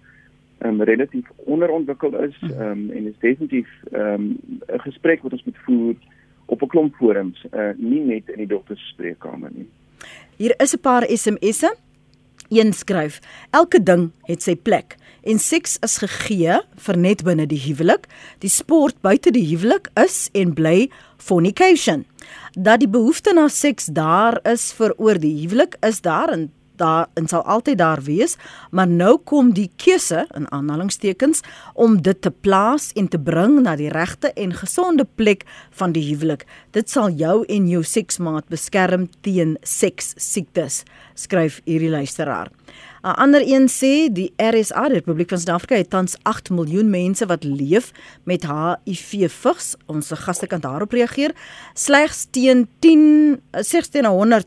um, 0.64 0.82
relatief 0.82 1.26
onderontwikkel 1.36 2.14
is 2.24 2.36
um, 2.42 2.90
en 2.90 3.06
is 3.06 3.18
definitief 3.20 3.68
ehm, 3.92 4.22
'n 4.22 4.38
um, 4.72 4.80
gesprek 4.80 5.22
wat 5.22 5.32
ons 5.32 5.44
moet 5.44 5.58
voer 5.64 5.94
op 6.46 6.62
'n 6.62 6.66
klomp 6.66 6.94
forums, 6.94 7.44
uh 7.52 7.70
nie 7.76 8.00
net 8.00 8.28
in 8.28 8.36
die 8.36 8.46
doktersspreekkamer 8.46 9.50
nie. 9.52 9.68
Hier 10.36 10.54
is 10.56 10.74
'n 10.74 10.80
paar 10.80 11.04
SMS'e. 11.08 11.76
Een 12.48 12.72
skryf: 12.72 13.20
Elke 13.50 13.82
ding 13.82 14.10
het 14.22 14.42
sy 14.42 14.56
plek 14.56 14.96
en 15.22 15.38
seks 15.38 15.76
is 15.78 15.98
gegee 15.98 16.60
vir 16.76 16.96
net 16.96 17.22
binne 17.24 17.46
die 17.46 17.60
huwelik. 17.60 18.06
Die 18.38 18.50
sport 18.50 19.00
buite 19.00 19.30
die 19.30 19.46
huwelik 19.56 19.90
is 19.94 20.30
en 20.32 20.54
bly 20.54 20.90
fornication 21.16 22.06
dat 22.54 22.80
die 22.80 22.90
behoefte 22.90 23.34
na 23.34 23.48
seks 23.48 23.90
daar 23.92 24.40
is 24.48 24.72
vir 24.72 24.94
oor 24.98 25.18
die 25.18 25.34
huwelik 25.42 25.76
is 25.86 26.00
daar 26.00 26.32
en 26.32 26.48
daar 26.78 27.06
en 27.14 27.28
sal 27.28 27.42
altyd 27.42 27.78
daar 27.78 28.02
wees, 28.02 28.36
maar 28.70 28.88
nou 28.88 29.18
kom 29.24 29.52
die 29.54 29.70
keuse 29.76 30.24
in 30.36 30.46
aanhalingstekens 30.54 31.42
om 31.74 31.98
dit 32.02 32.20
te 32.22 32.30
plaas 32.30 32.90
en 32.94 33.08
te 33.10 33.18
bring 33.18 33.58
na 33.64 33.76
die 33.76 33.90
regte 33.92 34.32
en 34.38 34.54
gesonde 34.54 35.06
plek 35.18 35.44
van 35.80 35.92
die 35.96 36.04
huwelik. 36.10 36.46
Dit 36.76 36.90
sal 36.90 37.10
jou 37.18 37.42
en 37.48 37.68
jou 37.68 37.82
seksmaat 37.84 38.48
beskerm 38.52 39.08
teen 39.26 39.56
seks 39.62 40.14
siektes, 40.16 40.84
skryf 41.14 41.60
hierdie 41.66 41.92
luisteraar. 41.92 42.52
'n 43.02 43.14
Ander 43.14 43.42
een 43.46 43.68
sê 43.68 44.12
die 44.12 44.32
RSA, 44.36 44.88
die 44.88 44.98
Republiek 44.98 45.28
van 45.28 45.38
Suid-Afrika, 45.38 45.74
het 45.74 45.90
tans 45.90 46.16
8 46.22 46.50
miljoen 46.50 46.90
mense 46.90 47.26
wat 47.26 47.44
leef 47.44 47.92
met 48.24 48.42
HIV 48.42 49.30
vigs. 49.30 49.76
Ons 49.86 50.10
gaste 50.10 50.46
kan 50.46 50.60
daarop 50.60 50.92
reageer. 50.92 51.34
Slegs 51.74 52.26
teen 52.30 52.68
10 52.78 53.40
16 53.52 54.04
100 54.04 54.46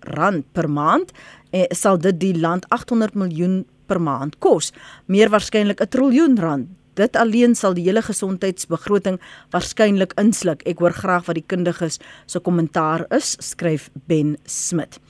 rand 0.00 0.44
per 0.52 0.70
maand 0.70 1.12
eh, 1.50 1.64
sal 1.68 1.98
dit 1.98 2.20
die 2.20 2.38
land 2.38 2.68
800 2.68 3.14
miljoen 3.14 3.66
per 3.86 4.00
maand 4.00 4.38
kos. 4.38 4.72
Meer 5.06 5.30
waarskynlik 5.30 5.80
'n 5.80 5.88
triljoen 5.88 6.38
rand. 6.38 6.68
Dit 6.94 7.16
alleen 7.16 7.54
sal 7.54 7.74
die 7.74 7.84
hele 7.84 8.02
gesondheidsbegroting 8.02 9.20
waarskynlik 9.50 10.12
insluk. 10.20 10.62
Ek 10.68 10.78
hoor 10.78 10.92
graag 10.92 11.24
wat 11.24 11.34
die 11.34 11.46
kundiges 11.46 11.98
se 12.26 12.40
kommentaar 12.40 13.06
is, 13.10 13.36
skryf 13.40 13.90
Ben 14.06 14.36
Smit. 14.44 15.00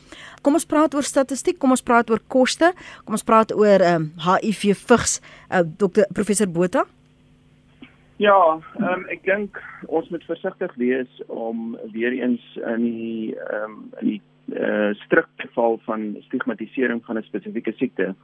Kom 0.42 0.58
ons 0.58 0.66
praat 0.66 0.94
oor 0.94 1.06
statistiek, 1.06 1.58
kom 1.58 1.70
ons 1.70 1.82
praat 1.82 2.10
oor 2.10 2.22
koste, 2.28 2.72
kom 3.04 3.18
ons 3.18 3.24
praat 3.24 3.54
oor 3.54 3.80
ehm 3.80 4.02
um, 4.02 4.10
HIV 4.26 4.76
vigs. 4.86 5.20
Uh, 5.50 5.62
Dokter 5.78 6.06
Professor 6.14 6.48
Botha. 6.48 6.84
Ja, 8.22 8.60
um, 8.78 9.06
ek 9.10 9.24
dink 9.26 9.58
ons 9.88 10.08
moet 10.14 10.24
versigtig 10.28 10.74
wees 10.78 11.22
om 11.26 11.72
weer 11.94 12.12
eens 12.12 12.44
in 12.74 12.84
die 12.84 13.32
ehm 13.48 13.64
um, 13.64 13.80
in 14.00 14.12
die 14.12 14.20
uh, 14.52 14.92
strikte 15.06 15.48
val 15.56 15.80
van 15.88 16.12
stigmatisering 16.28 17.02
van 17.06 17.18
'n 17.18 17.26
spesifieke 17.30 17.72
siekte. 17.78 18.14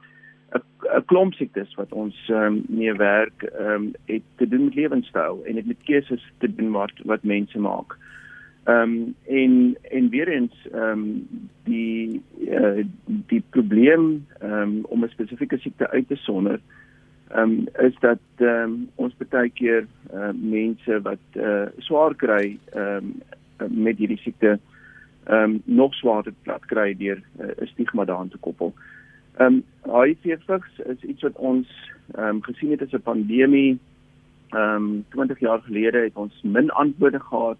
'n 0.53 1.05
klomp 1.05 1.33
siektes 1.33 1.73
wat 1.75 1.91
ons 1.93 2.15
ehm 2.29 2.45
um, 2.45 2.63
mee 2.67 2.93
werk, 2.93 3.43
ehm 3.43 3.73
um, 3.73 3.91
het 4.05 4.23
te 4.35 4.47
doen 4.47 4.63
met 4.63 4.75
lewenstyl 4.75 5.43
en 5.45 5.55
dit 5.55 5.67
met 5.67 5.83
keuses 5.83 6.23
te 6.37 6.55
doen 6.55 6.71
wat 6.71 6.91
wat 7.03 7.23
mense 7.23 7.59
maak. 7.59 7.97
Ehm 8.69 8.81
um, 8.81 9.15
en 9.27 9.77
en 9.81 10.09
weer 10.09 10.27
eens 10.27 10.67
ehm 10.71 10.91
um, 10.91 11.27
die 11.63 12.21
uh, 12.39 12.85
die 13.05 13.43
probleem 13.49 14.25
ehm 14.39 14.61
um, 14.61 14.85
om 14.85 15.03
'n 15.03 15.09
spesifieke 15.09 15.57
siekte 15.57 15.89
uit 15.89 16.07
te 16.07 16.15
sonder 16.15 16.59
ehm 17.27 17.41
um, 17.41 17.67
is 17.87 17.95
dat 17.99 18.19
ehm 18.35 18.63
um, 18.63 18.89
ons 18.95 19.13
baie 19.29 19.49
keer 19.49 19.87
ehm 20.13 20.21
uh, 20.21 20.51
mense 20.51 21.01
wat 21.01 21.25
eh 21.31 21.43
uh, 21.43 21.67
swaar 21.77 22.15
kry 22.15 22.57
ehm 22.73 23.05
um, 23.57 23.83
met 23.83 23.97
hierdie 23.97 24.21
siekte 24.25 24.59
ehm 25.23 25.43
um, 25.43 25.61
nog 25.63 25.93
swaarder 25.93 26.33
plat 26.41 26.65
kry 26.65 26.95
deur 26.97 27.21
uh, 27.39 27.45
'n 27.45 27.63
uh, 27.63 27.67
stigma 27.67 28.05
daaraan 28.05 28.29
te 28.29 28.37
koppel. 28.37 28.73
Ehm 29.37 29.53
um, 29.53 29.63
HIV 30.01 30.37
vigs 30.45 30.79
is 30.85 31.01
iets 31.01 31.21
wat 31.21 31.35
ons 31.35 31.67
ehm 32.11 32.27
um, 32.27 32.43
gesien 32.43 32.71
het 32.71 32.81
as 32.81 32.91
'n 32.91 33.01
pandemie. 33.01 33.79
Ehm 34.49 34.75
um, 34.75 35.05
20 35.09 35.39
jaar 35.39 35.61
gelede 35.61 35.97
het 35.97 36.15
ons 36.15 36.41
min 36.41 36.69
antwoorde 36.69 37.19
gehad 37.19 37.57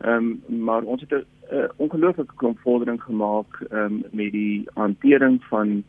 Ehm 0.00 0.36
um, 0.48 0.64
maar 0.64 0.82
ons 0.82 1.00
het 1.00 1.10
'n 1.10 1.24
uh, 1.54 1.68
ongelooflike 1.76 2.34
klomp 2.34 2.58
vordering 2.58 3.02
gemaak 3.02 3.60
ehm 3.70 3.84
um, 3.84 4.04
met 4.10 4.32
die 4.32 4.68
hantering 4.74 5.44
van 5.44 5.84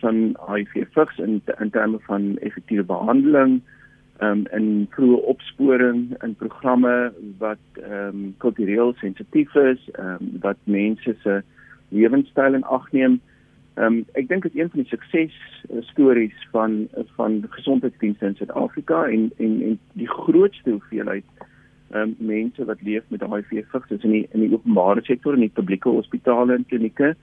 van 0.00 0.36
HIV 0.46 0.86
vigs 0.90 1.18
in 1.18 1.42
in 1.58 1.70
terme 1.70 1.98
van 1.98 2.38
effektiewe 2.38 2.84
behandeling 2.84 3.60
ehm 4.18 4.30
um, 4.30 4.46
in 4.50 4.86
vroeë 4.90 5.20
opsporing 5.30 6.22
in 6.22 6.34
programme 6.34 7.12
wat 7.38 7.64
ehm 7.74 8.08
um, 8.08 8.34
kultureel 8.36 8.94
sensitief 8.94 9.54
is, 9.54 9.88
ehm 9.92 10.08
um, 10.08 10.38
wat 10.40 10.56
mense 10.64 11.14
se 11.22 11.42
lewenstyl 11.88 12.54
in 12.54 12.64
ag 12.64 12.92
neem. 12.92 13.20
Ehm 13.74 13.86
um, 13.86 14.04
ek 14.12 14.28
dink 14.28 14.42
dit 14.42 14.54
is 14.54 14.60
een 14.60 14.70
van 14.70 14.80
die 14.80 14.88
sukses 14.88 15.34
stories 15.90 16.48
van 16.50 16.88
van 17.16 17.44
gesondheidsdienste 17.48 18.26
in 18.26 18.34
Suid-Afrika 18.34 19.04
en 19.04 19.30
en 19.36 19.62
en 19.62 19.78
die 19.92 20.08
grootste 20.08 20.70
hoeveelheid 20.70 21.24
um, 21.94 22.14
mense 22.18 22.64
wat 22.64 22.82
leef 22.82 23.04
met 23.08 23.22
HIV 23.22 23.64
vigs 23.70 23.90
is 23.90 24.04
in 24.04 24.10
die 24.10 24.26
in 24.32 24.40
die 24.40 24.52
openbare 24.52 25.04
sektor 25.04 25.32
en 25.32 25.42
in 25.42 25.48
die 25.48 25.60
publieke 25.60 25.88
hospitale 25.88 26.54
en 26.54 26.66
klinieke 26.68 27.14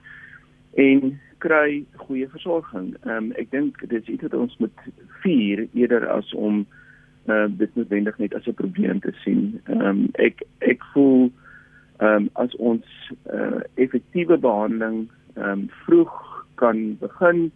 en 0.74 1.18
kry 1.38 1.84
goeie 2.06 2.28
versorging. 2.28 2.94
Ehm 3.04 3.16
um, 3.16 3.32
ek 3.40 3.50
dink 3.50 3.80
dit 3.80 4.00
is 4.00 4.08
iets 4.14 4.26
wat 4.28 4.34
ons 4.34 4.56
moet 4.62 4.86
vier 5.22 5.66
eerder 5.74 6.08
as 6.08 6.32
om 6.34 6.64
uh, 7.26 7.46
dit 7.48 7.74
noodwendig 7.76 8.18
net 8.18 8.34
as 8.34 8.46
'n 8.46 8.54
probleem 8.62 9.00
te 9.00 9.12
sien. 9.24 9.60
Ehm 9.64 9.86
um, 9.90 10.00
ek 10.14 10.42
ek 10.58 10.84
voel 10.94 11.30
ehm 11.98 12.26
um, 12.26 12.30
as 12.32 12.56
ons 12.56 13.12
uh, 13.32 13.60
effektiewe 13.74 14.38
behandeling 14.38 15.06
ehm 15.36 15.50
um, 15.50 15.68
vroeg 15.84 16.44
kan 16.54 16.96
begin 17.00 17.50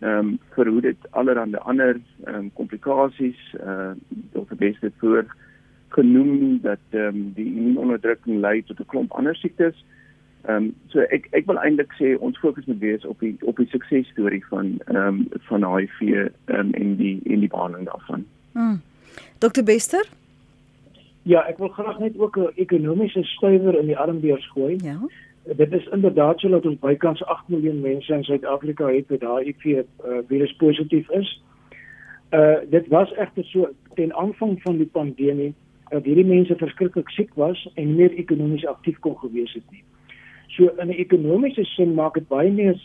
ehm 0.00 0.18
um, 0.18 0.38
verhoed 0.54 0.82
dit 0.82 1.10
allerlei 1.10 1.58
ander 1.58 2.00
ehm 2.24 2.34
um, 2.34 2.50
komplikasies 2.54 3.40
uh 3.60 3.92
of 4.32 4.48
die 4.48 4.62
beste 4.70 4.92
voor 4.98 5.26
genoem 5.88 6.60
dat 6.62 6.78
ehm 6.90 7.06
um, 7.06 7.32
die 7.34 7.46
immuunonderdrukking 7.46 8.40
lei 8.40 8.62
tot 8.62 8.80
'n 8.80 8.86
klomp 8.86 9.12
ander 9.12 9.36
siektes. 9.36 9.84
Ehm 10.42 10.56
um, 10.56 10.74
so 10.86 11.00
ek 11.00 11.28
ek 11.30 11.46
wil 11.46 11.58
eintlik 11.58 11.92
sê 12.00 12.18
ons 12.18 12.38
fokus 12.38 12.64
moet 12.64 12.78
wees 12.78 13.04
op 13.04 13.20
die 13.20 13.36
op 13.40 13.56
die 13.56 13.68
suksesstorie 13.68 14.44
van 14.46 14.78
ehm 14.86 14.96
um, 14.96 15.26
van 15.48 15.76
HIV 15.76 16.00
ehm 16.00 16.30
um, 16.46 16.72
en 16.72 16.96
die 16.96 17.20
en 17.24 17.40
die 17.40 17.48
behandeling 17.48 17.88
daarvan. 17.88 18.26
Hmm. 18.52 18.80
Dr 19.38 19.62
Bester? 19.62 20.06
Ja, 21.22 21.42
ek 21.46 21.58
wil 21.58 21.68
graag 21.68 21.98
net 21.98 22.18
ook 22.18 22.36
'n 22.36 22.52
ekonomiese 22.54 23.22
stywer 23.22 23.78
in 23.78 23.86
die 23.86 23.98
armbeers 23.98 24.50
gooi. 24.50 24.76
Ja. 24.82 24.98
Dit 25.56 25.72
is 25.72 25.86
inderdaad 25.86 26.40
so 26.40 26.48
dat 26.48 26.66
ons 26.66 26.78
bykans 26.78 27.24
8 27.24 27.48
miljoen 27.48 27.80
mense 27.80 28.14
in 28.14 28.24
Suid-Afrika 28.24 28.86
het 28.86 29.08
wat 29.08 29.20
HIV 29.20 29.64
uh, 29.64 29.82
virus 30.28 30.56
positief 30.56 31.10
is. 31.10 31.42
Uh 32.30 32.56
dit 32.70 32.88
was 32.88 33.12
egter 33.12 33.44
so 33.44 33.68
ten 33.94 34.14
aanvang 34.14 34.62
van 34.62 34.76
die 34.76 34.90
pandemie 34.92 35.54
dat 35.90 36.04
hierdie 36.04 36.26
mense 36.26 36.56
verskriklik 36.56 37.10
siek 37.10 37.34
was 37.34 37.68
en 37.74 37.96
meer 37.96 38.12
ekonomies 38.20 38.66
aktief 38.66 38.98
kon 39.04 39.16
gewees 39.22 39.52
het 39.54 39.64
nie. 39.70 39.84
So 40.56 40.68
in 40.68 40.88
'n 40.88 41.00
ekonomiese 41.04 41.64
sin 41.64 41.94
maak 41.94 42.14
dit 42.14 42.28
baie 42.28 42.50
meer 42.50 42.76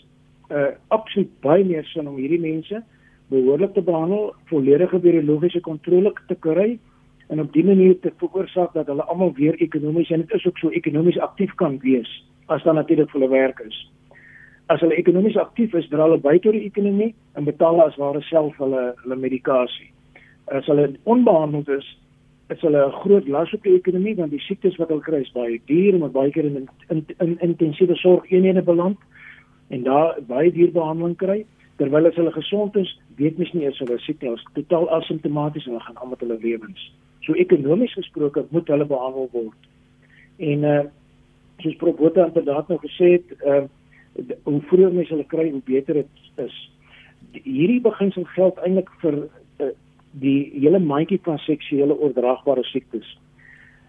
uh 0.50 0.72
absoluut 0.88 1.30
baie 1.42 1.64
meer 1.66 1.86
sin 1.86 2.08
om 2.08 2.18
hierdie 2.18 2.40
mense 2.40 2.84
behoorlik 3.30 3.74
te 3.74 3.82
behandel, 3.82 4.34
volledige 4.46 5.00
biologiese 5.00 5.60
kontrole 5.60 6.14
te 6.28 6.36
kry 6.36 6.80
en 7.28 7.40
op 7.40 7.54
dié 7.54 7.64
manier 7.64 8.00
te 8.00 8.12
veroorsaak 8.18 8.74
dat 8.74 8.88
hulle 8.88 9.04
almal 9.04 9.34
weer 9.34 9.56
ekonomies 9.56 10.12
en 10.12 10.22
dit 10.22 10.34
is 10.38 10.46
ook 10.46 10.58
so 10.58 10.70
ekonomies 10.70 11.20
aktief 11.20 11.56
kan 11.56 11.80
wees 11.80 12.12
as 12.48 12.64
dan 12.64 12.76
natuurlik 12.76 13.10
vir 13.10 13.22
hulle 13.22 13.32
werk 13.32 13.60
is. 13.60 13.78
As 14.68 14.80
hulle 14.80 14.96
ekonomies 14.96 15.38
aktief 15.38 15.74
is, 15.74 15.88
dra 15.90 16.04
hulle 16.04 16.20
by 16.22 16.38
tot 16.44 16.54
die 16.54 16.68
ekonomie 16.68 17.14
en 17.36 17.48
betaal 17.48 17.82
as 17.82 17.98
ware 17.98 18.22
self 18.30 18.58
hulle 18.58 18.84
hulle 19.04 19.16
medikasie. 19.16 19.90
As 20.52 20.68
hulle 20.68 20.92
onbehandeld 21.04 21.70
is, 21.70 21.88
is 22.50 22.62
hulle 22.62 22.86
'n 22.86 22.92
groot 22.92 23.28
las 23.28 23.54
op 23.54 23.64
die 23.64 23.76
ekonomie 23.76 24.16
want 24.16 24.32
die 24.32 24.40
siektes 24.40 24.76
wat 24.78 24.90
hulle 24.90 25.02
kry 25.02 25.22
is 25.22 25.32
baie 25.32 25.62
duur 25.66 25.94
en 25.94 26.12
baie 26.12 26.32
keer 26.32 26.46
in 26.46 26.56
in, 26.56 26.70
in, 26.90 27.06
in 27.20 27.38
intensiewe 27.40 27.96
sorg 27.96 28.32
eenhede 28.32 28.62
beland 28.62 28.98
en 29.70 29.84
daar 29.84 30.18
baie 30.28 30.52
duur 30.52 30.72
behandeling 30.72 31.16
kry. 31.16 31.46
Terwyl 31.76 32.08
as 32.08 32.16
hulle 32.16 32.32
gesond 32.32 32.76
is 32.76 33.00
weet 33.16 33.38
mens 33.38 33.54
nie 33.54 33.64
eers 33.64 33.80
hulle 33.80 34.00
siek 34.00 34.24
is 34.24 34.44
totaal 34.54 34.90
asymptomaties 34.90 35.66
en 35.66 35.72
hulle 35.72 35.86
gaan 35.86 35.98
aan 35.98 36.10
met 36.10 36.20
hulle 36.20 36.38
lewens. 36.42 36.92
So 37.22 37.34
ekonomies 37.34 37.94
gesproke 37.94 38.46
moet 38.50 38.68
hulle 38.68 38.86
behandel 38.86 39.30
word. 39.32 39.72
En 40.38 40.64
uh 40.64 40.84
soos 41.62 41.76
Prof 41.76 41.96
Botha 41.96 42.26
inderdaad 42.26 42.68
nou 42.68 42.80
gesê 42.80 43.12
het 43.18 43.34
uh 43.46 43.64
hoe 44.44 44.62
vroeër 44.62 44.94
mens 44.94 45.10
hulle 45.10 45.26
kry 45.26 45.50
hoe 45.52 45.62
beter 45.66 45.94
dit 45.94 46.08
is. 46.46 46.56
Hierdie 47.32 47.82
beginsel 47.82 48.26
geld 48.36 48.60
eintlik 48.66 48.90
vir 49.02 49.18
uh, 49.24 49.72
die 50.22 50.52
hele 50.54 50.80
mandjie 50.80 51.20
van 51.24 51.38
seksuele 51.38 51.96
oordraagbare 52.00 52.64
siektes. 52.64 53.18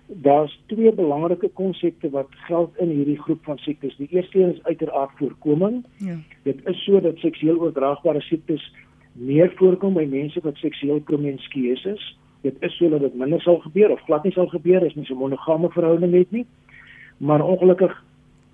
Daar's 0.06 0.52
twee 0.66 0.92
belangrike 0.92 1.48
konsepte 1.48 2.10
wat 2.10 2.28
geld 2.48 2.76
in 2.76 2.88
hierdie 2.88 3.20
groep 3.20 3.44
van 3.44 3.58
siektes. 3.58 3.96
Die 3.96 4.08
eerste 4.10 4.40
een 4.40 4.54
is 4.54 4.64
uiteraard 4.64 5.10
voorkoming. 5.16 5.84
Ja. 5.98 6.16
Dit 6.42 6.60
is 6.68 6.84
so 6.84 7.00
dat 7.00 7.16
seksueel 7.16 7.60
oordraagbare 7.60 8.20
siektes 8.20 8.64
meer 9.12 9.52
voorkom 9.56 9.94
by 9.94 10.04
mense 10.10 10.40
wat 10.42 10.56
seksueel 10.56 11.00
promiskuus 11.00 11.84
is. 11.84 12.04
Dit 12.40 12.56
is 12.60 12.76
so 12.76 12.88
dat 12.88 13.00
dit 13.00 13.14
minder 13.14 13.40
sal 13.40 13.60
gebeur 13.64 13.90
of 13.90 14.00
glad 14.08 14.24
nie 14.24 14.32
sal 14.32 14.48
gebeur 14.52 14.84
as 14.84 14.94
mens 14.94 15.10
'n 15.10 15.16
monogame 15.16 15.70
verhouding 15.70 16.12
het 16.12 16.30
nie. 16.30 16.46
Maar 17.16 17.44
ongelukkig 17.44 18.04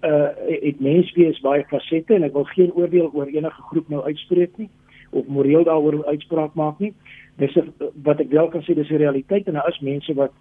uh 0.01 0.29
het 0.61 0.81
mens 0.81 1.13
wees 1.13 1.41
baie 1.41 1.65
fasette 1.69 2.15
en 2.15 2.23
ek 2.23 2.33
wil 2.33 2.45
geen 2.45 2.73
oordeel 2.73 3.11
oor 3.13 3.27
enige 3.27 3.63
groep 3.63 3.89
nou 3.89 4.03
uitspreek 4.05 4.57
nie 4.57 4.69
of 5.11 5.27
moreel 5.27 5.65
daaroor 5.65 6.07
uitspraak 6.07 6.55
maak 6.55 6.79
nie 6.79 6.95
dis 7.37 7.57
wat 8.03 8.21
ek 8.21 8.31
wel 8.31 8.49
kan 8.49 8.63
sê 8.63 8.75
dis 8.75 8.91
'n 8.91 9.03
realiteit 9.03 9.47
en 9.47 9.55
daar 9.55 9.69
is 9.69 9.81
mense 9.81 10.15
wat 10.15 10.33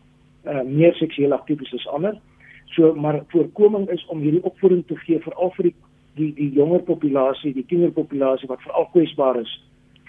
uh, 0.45 0.61
meer 0.63 0.93
seksueel 0.93 1.33
aktief 1.33 1.61
is 1.61 1.73
as 1.73 1.87
ander. 1.87 2.15
So 2.75 2.93
maar 2.93 3.23
voorkoming 3.27 3.89
is 3.89 4.05
om 4.05 4.19
hierdie 4.19 4.43
opvoeding 4.43 4.85
te 4.87 4.95
gee 4.95 5.19
veral 5.19 5.51
vir 5.51 5.63
die 5.63 5.75
die 6.15 6.33
die 6.33 6.51
jonger 6.51 6.81
populasie, 6.83 7.53
die 7.53 7.65
kinderpopulasie 7.65 8.47
wat 8.47 8.61
veral 8.61 8.89
kwesbaar 8.91 9.39
is 9.39 9.51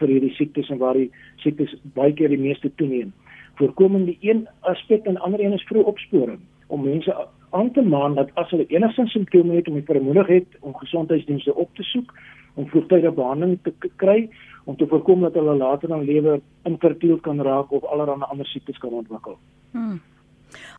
vir 0.00 0.08
hierdie 0.08 0.34
siektes 0.34 0.70
en 0.70 0.78
waar 0.78 0.98
die 0.98 1.10
siektes 1.36 1.74
baie 1.94 2.12
keer 2.12 2.28
die 2.28 2.40
meeste 2.40 2.70
toeneem. 2.74 3.12
Voorkoming 3.60 4.06
die 4.06 4.18
een 4.20 4.46
aspek 4.60 5.06
en 5.06 5.20
ander 5.20 5.40
een 5.40 5.52
is 5.52 5.66
vroeg 5.68 5.86
opsporing 5.86 6.40
om 6.66 6.84
mense 6.84 7.14
aan 7.50 7.70
te 7.72 7.82
maan 7.82 8.14
dat 8.14 8.30
as 8.34 8.50
hulle 8.50 8.66
enigstens 8.70 9.12
simptome 9.12 9.56
het 9.58 9.68
om 9.68 9.74
die 9.74 9.86
vermoedig 9.86 10.26
het 10.26 10.58
om 10.60 10.74
gesondheidsdienste 10.74 11.54
op 11.54 11.74
te 11.74 11.82
soek 11.82 12.14
om 12.54 12.68
vroegtydige 12.68 13.12
behandeling 13.12 13.58
te 13.62 13.90
kry 13.96 14.28
om 14.70 14.76
te 14.78 14.86
voorkom 14.86 15.24
dat 15.26 15.34
hulle 15.34 15.56
later 15.58 15.90
in 15.90 16.04
lewe 16.06 16.40
infertiel 16.68 17.18
kan 17.26 17.42
raak 17.42 17.72
of 17.74 17.84
allerlei 17.90 18.22
ander 18.30 18.46
siektes 18.46 18.78
kan 18.78 18.94
ontwikkel. 19.02 19.38
Hmm. 19.74 19.98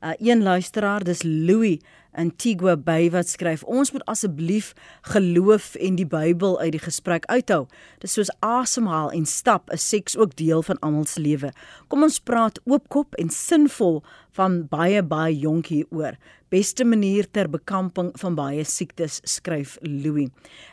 Uh, 0.04 0.14
een 0.20 0.44
luisteraar, 0.44 1.04
dis 1.04 1.24
Louis 1.24 1.80
Antigua 2.12 2.76
Bay 2.78 3.10
wat 3.12 3.28
skryf: 3.28 3.64
"Ons 3.64 3.92
moet 3.92 4.06
asseblief 4.06 4.74
geloof 5.02 5.76
en 5.76 5.96
die 5.96 6.08
Bybel 6.08 6.60
uit 6.60 6.72
die 6.72 6.84
gesprek 6.84 7.26
uithou. 7.26 7.68
Dis 8.00 8.14
soos 8.14 8.32
asemhaal 8.40 9.12
en 9.12 9.26
stap, 9.26 9.72
is 9.72 9.88
seks 9.90 10.18
ook 10.18 10.36
deel 10.36 10.64
van 10.64 10.80
almal 10.80 11.06
se 11.06 11.22
lewe. 11.22 11.54
Kom 11.88 12.04
ons 12.04 12.20
praat 12.20 12.60
oopkop 12.66 13.16
en 13.16 13.30
sinvol 13.30 14.04
van 14.32 14.68
baie 14.68 15.04
baie 15.04 15.40
jonk 15.40 15.72
hieroor. 15.72 16.18
Beste 16.50 16.84
manier 16.84 17.32
ter 17.32 17.50
bekamping 17.50 18.12
van 18.20 18.36
baie 18.36 18.64
siektes," 18.64 19.22
skryf 19.24 19.78
Louis. 19.82 20.30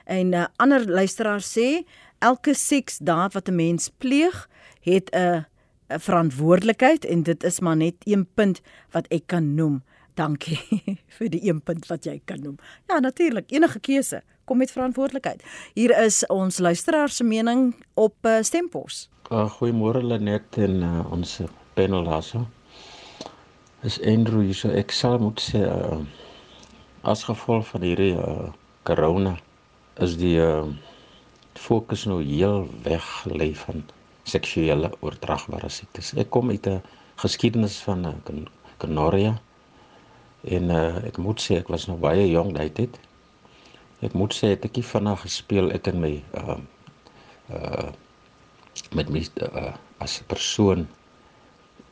En 0.07 0.33
uh, 0.33 0.47
ander 0.57 0.91
luisteraar 0.91 1.41
sê: 1.41 1.85
"Elke 2.19 2.55
seksdaad 2.55 3.33
wat 3.33 3.49
'n 3.49 3.55
mens 3.55 3.91
pleeg, 3.99 4.49
het 4.81 5.11
'n 5.15 5.45
'n 5.89 6.01
verantwoordelikheid 6.01 7.05
en 7.05 7.23
dit 7.23 7.45
is 7.45 7.61
maar 7.61 7.77
net 7.77 7.95
een 8.05 8.27
punt 8.35 8.61
wat 8.91 9.07
ek 9.09 9.23
kan 9.27 9.55
noem." 9.55 9.83
Dankie 10.15 10.59
vir 11.19 11.29
die 11.31 11.45
een 11.49 11.61
punt 11.63 11.87
wat 11.87 12.05
jy 12.05 12.21
kan 12.25 12.41
noem. 12.43 12.57
Ja, 12.91 12.99
natuurlik, 12.99 13.51
enige 13.51 13.79
keuse 13.79 14.23
kom 14.45 14.59
met 14.59 14.73
verantwoordelikheid. 14.73 15.45
Hier 15.75 15.93
is 16.05 16.27
ons 16.27 16.59
luisteraar 16.59 17.09
se 17.09 17.25
mening 17.25 17.75
op 17.95 18.15
uh, 18.27 18.39
stempos. 18.41 19.09
Uh, 19.31 19.45
Goeiemôre 19.59 20.03
Lenet 20.03 20.57
en 20.57 20.83
uh, 20.83 21.13
ons 21.13 21.41
panel 21.75 22.05
daarso. 22.05 22.47
Is 23.87 24.01
Andrew 24.03 24.43
hier 24.43 24.57
so 24.57 24.73
ek 24.75 24.91
sal 24.91 25.21
moet 25.23 25.43
sê 25.43 25.61
uh, 25.69 26.01
as 27.07 27.23
gevolg 27.29 27.69
van 27.69 27.85
hierdie 27.87 28.15
uh, 28.19 28.49
corona 28.89 29.37
is 30.03 30.17
die 30.19 30.39
uh, 30.43 30.65
fokus 31.59 32.07
nou 32.07 32.21
heel 32.23 32.69
weg 32.83 33.07
lê 33.41 33.51
van 33.65 33.83
seksuele 34.25 34.93
oordraagbare 35.01 35.69
siektes. 35.69 36.15
Ek 36.15 36.31
kom 36.31 36.51
uit 36.51 36.67
'n 36.67 36.83
geskiedenis 37.17 37.79
van 37.89 38.07
uh, 38.07 38.15
Kanaria 38.79 39.35
En 40.47 40.71
uh, 40.71 41.03
ek 41.03 41.17
moet 41.19 41.41
sê 41.43 41.59
ek 41.59 41.71
was 41.73 41.89
nog 41.91 41.99
baie 41.99 42.29
jonk 42.31 42.55
daai 42.55 42.71
tyd. 42.71 42.99
Ek 44.07 44.15
moet 44.15 44.35
sê 44.35 44.53
ek 44.55 44.69
het 44.71 44.85
vinnig 44.87 45.25
gespeel 45.25 45.73
ek 45.75 45.91
in 45.91 45.99
my 46.01 46.13
uh 46.39 46.59
uh 47.51 47.89
met 48.95 49.09
my 49.11 49.25
uh, 49.43 49.75
as 49.99 50.21
'n 50.21 50.29
persoon 50.31 50.87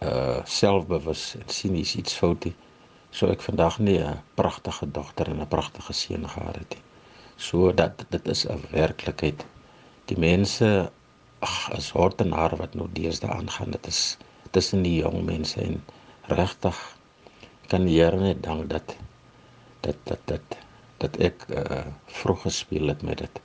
uh 0.06 0.38
selfbewus 0.46 1.35
en 1.40 1.49
sien 1.50 1.75
is 1.75 1.96
iets 1.96 2.14
foutie. 2.14 2.54
So 3.11 3.26
ek 3.35 3.42
vandag 3.42 3.78
nie 3.78 3.99
'n 3.99 4.23
pragtige 4.35 4.87
dogter 4.87 5.28
en 5.28 5.42
'n 5.42 5.49
pragtige 5.49 5.92
seun 5.92 6.28
gehad 6.28 6.56
het 6.56 6.70
nie. 6.70 6.85
So 7.37 7.73
dat 7.73 8.06
dit 8.11 8.28
is 8.28 8.46
'n 8.46 8.62
werklikheid. 8.70 9.44
Die 10.10 10.18
mense 10.18 10.90
ag 11.46 11.56
as 11.76 11.90
hortenaar 11.96 12.54
wat 12.60 12.75
nou 12.78 12.86
deesdae 12.98 13.30
aangaan, 13.34 13.72
dit 13.75 13.86
is 13.90 14.00
tussen 14.56 14.84
die 14.86 15.00
jong 15.00 15.25
mense 15.26 15.60
en 15.62 15.80
regtig 16.28 16.78
kan 17.70 17.84
die 17.88 17.98
Here 17.98 18.20
net 18.20 18.42
dank 18.42 18.70
dat 18.70 18.94
dat 19.86 19.98
dat 20.04 20.22
dat 20.30 20.56
dat 21.02 21.18
ek 21.28 21.44
uh, 21.52 21.82
vroeg 22.20 22.46
gespeel 22.46 22.88
het 22.88 23.02
met 23.02 23.18
dit. 23.18 23.40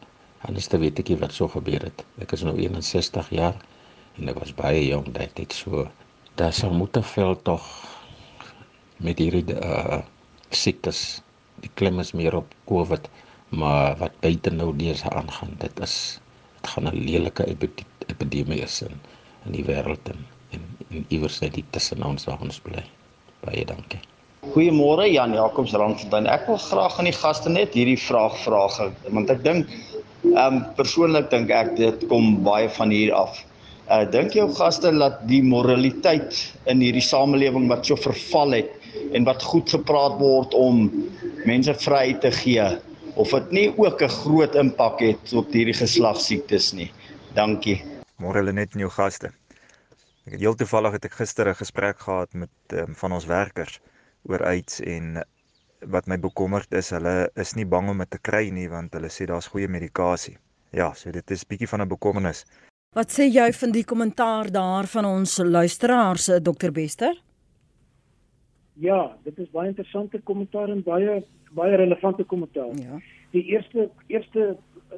Anders 0.47 0.67
te 0.71 0.77
weet 0.81 0.99
ek 1.01 1.09
nie 1.11 1.17
wat 1.21 1.33
so 1.35 1.49
gebeur 1.51 1.83
het. 1.89 2.05
Ek 2.23 2.31
is 2.37 2.45
nou 2.47 2.53
61 2.57 3.33
jaar 3.35 3.57
en 4.17 4.31
ek 4.31 4.39
was 4.39 4.53
baie 4.55 4.85
jonk 4.85 5.11
daai 5.17 5.27
tyd 5.35 5.53
so. 5.53 5.87
Daar 6.39 6.53
sal 6.55 6.71
moet 6.77 6.93
te 6.95 7.03
veel 7.03 7.35
tog 7.49 7.65
met 9.01 9.19
hierdie 9.19 9.57
uh 9.57 10.01
siektes. 10.51 11.21
Die 11.63 11.71
klim 11.79 11.99
is 12.03 12.11
meer 12.17 12.35
op 12.35 12.53
COVID, 12.67 13.05
maar 13.49 13.97
wat 13.99 14.17
buite 14.23 14.51
nou 14.51 14.71
deurs 14.75 15.03
aangaan, 15.07 15.53
dit 15.61 15.79
is 15.79 15.95
gaan 16.61 16.87
'n 16.87 17.03
lelike 17.05 17.45
epidemie 18.07 18.61
is 18.61 18.81
in 18.81 18.95
in 19.45 19.51
die 19.51 19.65
wêreld 19.65 20.09
en 20.13 20.25
en, 20.51 20.63
en 20.89 21.05
iewers 21.07 21.39
net 21.39 21.57
tussen 21.69 22.03
ons 22.03 22.25
waar 22.25 22.41
ons 22.41 22.59
bly. 22.59 22.83
Baie 23.45 23.65
dankie. 23.65 23.99
Goeiemôre 24.41 25.05
Jan 25.11 25.33
Jacobs 25.33 25.73
Randfontein. 25.77 26.27
Ek 26.27 26.47
wil 26.49 26.57
graag 26.57 26.97
aan 26.99 27.05
die 27.09 27.15
gaste 27.15 27.49
net 27.49 27.73
hierdie 27.77 27.99
vraag 27.99 28.37
vra 28.43 28.65
want 29.09 29.29
ek 29.29 29.43
dink 29.45 29.69
ehm 30.23 30.55
um, 30.55 30.59
persoonlik 30.77 31.29
dink 31.29 31.49
ek 31.49 31.75
dit 31.77 32.05
kom 32.09 32.43
baie 32.43 32.69
van 32.77 32.89
hier 32.93 33.13
af. 33.13 33.37
Uh 33.89 34.03
dink 34.11 34.33
jou 34.33 34.47
gaste 34.57 34.91
dat 34.97 35.21
die 35.29 35.41
moraliteit 35.43 36.37
in 36.65 36.81
hierdie 36.81 37.05
samelewing 37.05 37.67
wat 37.69 37.85
so 37.85 37.95
verval 37.95 38.53
het 38.57 38.69
en 39.13 39.25
wat 39.29 39.43
goed 39.43 39.69
gepraat 39.69 40.19
word 40.19 40.53
om 40.53 40.87
mense 41.45 41.73
vry 41.85 42.13
te 42.21 42.31
gee 42.41 42.65
of 43.15 43.29
dit 43.29 43.51
nie 43.51 43.67
ook 43.77 44.01
'n 44.01 44.09
groot 44.09 44.55
impak 44.55 44.99
het 44.99 45.33
op 45.33 45.51
hierdie 45.51 45.73
geslagsiektes 45.73 46.73
nie. 46.73 46.91
Dankie. 47.33 47.83
Môre 48.17 48.39
hulle 48.39 48.53
net 48.53 48.73
jou 48.73 48.89
gaste. 48.89 49.31
Ek 50.25 50.33
het 50.33 50.39
heel 50.39 50.55
toevallig 50.55 50.91
het 50.91 51.05
ek 51.05 51.13
gister 51.13 51.47
'n 51.49 51.55
gesprek 51.55 51.99
gehad 51.99 52.33
met 52.33 52.49
um, 52.73 52.95
van 52.95 53.11
ons 53.11 53.25
werkers 53.25 53.79
oor 54.23 54.43
AIDS 54.45 54.79
en 54.79 55.23
wat 55.79 56.07
my 56.07 56.19
bekommerd 56.19 56.73
is, 56.73 56.89
hulle 56.89 57.31
is 57.35 57.55
nie 57.55 57.65
bang 57.65 57.89
om 57.89 57.97
dit 57.97 58.09
te 58.11 58.19
kry 58.21 58.49
nie 58.49 58.69
want 58.69 58.93
hulle 58.93 59.09
sê 59.09 59.25
daar's 59.25 59.47
goeie 59.47 59.67
medikasie. 59.67 60.37
Ja, 60.71 60.93
so 60.93 61.11
dit 61.11 61.31
is 61.31 61.47
bietjie 61.47 61.67
van 61.67 61.81
'n 61.81 61.87
bekommernis. 61.87 62.45
Wat 62.95 63.11
sê 63.11 63.23
jy 63.23 63.51
van 63.53 63.71
die 63.71 63.83
kommentaar 63.83 64.51
daar 64.51 64.87
van 64.87 65.05
ons 65.05 65.37
luisteraars, 65.37 66.25
Dr 66.43 66.71
Bester? 66.71 67.15
Ja, 68.81 69.15
dit 69.23 69.37
is 69.37 69.49
baie 69.53 69.69
interessante 69.69 70.19
kommentaar 70.25 70.69
en 70.73 70.81
baie 70.83 71.21
baie 71.53 71.75
relevante 71.75 72.23
kommentaar. 72.23 72.71
Ja. 72.79 72.97
Die 73.35 73.43
eerste 73.53 73.89
eerste 74.07 74.55
eh, 74.89 74.97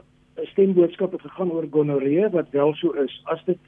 stemboodskap 0.53 1.11
het 1.11 1.21
gegaan 1.21 1.51
oor 1.51 1.67
gonorree 1.71 2.29
wat 2.29 2.51
wel 2.55 2.73
so 2.79 2.91
is. 3.03 3.21
As 3.23 3.43
dit 3.49 3.59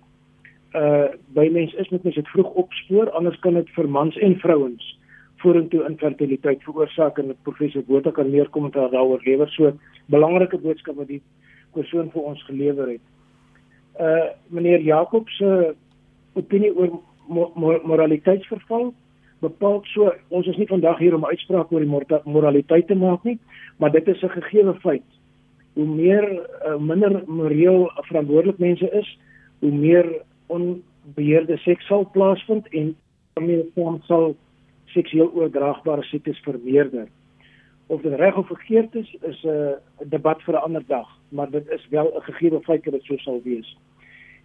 uh 0.75 1.11
by 1.35 1.49
mense 1.51 1.77
is 1.77 1.89
moet 1.89 2.03
mens 2.03 2.15
dit 2.15 2.31
vroeg 2.31 2.53
opspoor, 2.63 3.11
anders 3.11 3.39
kan 3.39 3.59
dit 3.59 3.69
vir 3.75 3.89
mans 3.89 4.17
en 4.17 4.39
vrouens 4.39 4.91
vorentoe 5.43 5.83
infertiliteit 5.89 6.63
veroorsaak 6.63 7.19
en 7.19 7.35
professor 7.43 7.83
Botha 7.83 8.11
kan 8.11 8.31
meer 8.31 8.49
kommentaar 8.49 8.89
daaroor 8.89 9.21
lewer. 9.23 9.49
So 9.51 9.75
belangrike 10.11 10.57
boodskap 10.57 10.95
wat 10.95 11.11
die 11.11 11.21
persoon 11.75 12.11
vir 12.13 12.29
ons 12.31 12.43
gelewer 12.47 12.95
het. 12.95 13.05
Uh 13.99 14.27
meneer 14.47 14.79
Jakob 14.81 15.29
se 15.29 15.75
opinie 16.33 16.71
oor 16.75 17.01
mo 17.27 17.51
mo 17.55 17.79
moraliteitsverval 17.83 18.93
bepaal 19.43 19.81
so 19.91 20.13
ons 20.29 20.47
is 20.47 20.57
nie 20.57 20.67
vandag 20.69 20.99
hier 20.99 21.15
om 21.15 21.25
uitspraak 21.25 21.71
oor 21.71 21.83
die 21.83 22.21
moraliteit 22.23 22.87
te 22.87 22.95
maak 22.95 23.23
nie, 23.23 23.37
maar 23.77 23.91
dit 23.91 24.07
is 24.07 24.21
'n 24.23 24.29
gegeewe 24.29 24.73
feit. 24.79 25.09
Hoe 25.73 25.85
meer 25.85 26.23
uh, 26.65 26.77
minder 26.77 27.23
moreel 27.27 27.91
verantwoordelik 28.07 28.57
mense 28.57 28.89
is, 28.91 29.17
hoe 29.59 29.71
meer 29.71 30.21
onbeheerde 30.47 31.57
seks 31.57 31.85
sal 31.85 32.09
plaasvind 32.11 32.67
en 32.67 32.95
daarmee 33.33 33.71
sal 34.07 34.35
seksueel 34.85 35.31
oordraagbare 35.33 36.03
siektes 36.03 36.39
vermeerder. 36.39 37.07
Of 37.87 38.01
dit 38.01 38.13
reg 38.13 38.37
of 38.37 38.47
verkeerd 38.47 38.95
is, 38.95 39.15
is 39.21 39.43
'n 39.43 39.47
uh, 39.47 40.09
debat 40.09 40.41
vir 40.41 40.53
'n 40.53 40.63
ander 40.63 40.83
dag, 40.87 41.07
maar 41.29 41.49
dit 41.51 41.67
is 41.69 41.87
wel 41.89 42.13
'n 42.15 42.21
gegeewe 42.21 42.61
feit 42.61 42.83
dat 42.83 42.93
dit 42.93 43.03
so 43.03 43.17
sal 43.17 43.41
wees. 43.43 43.77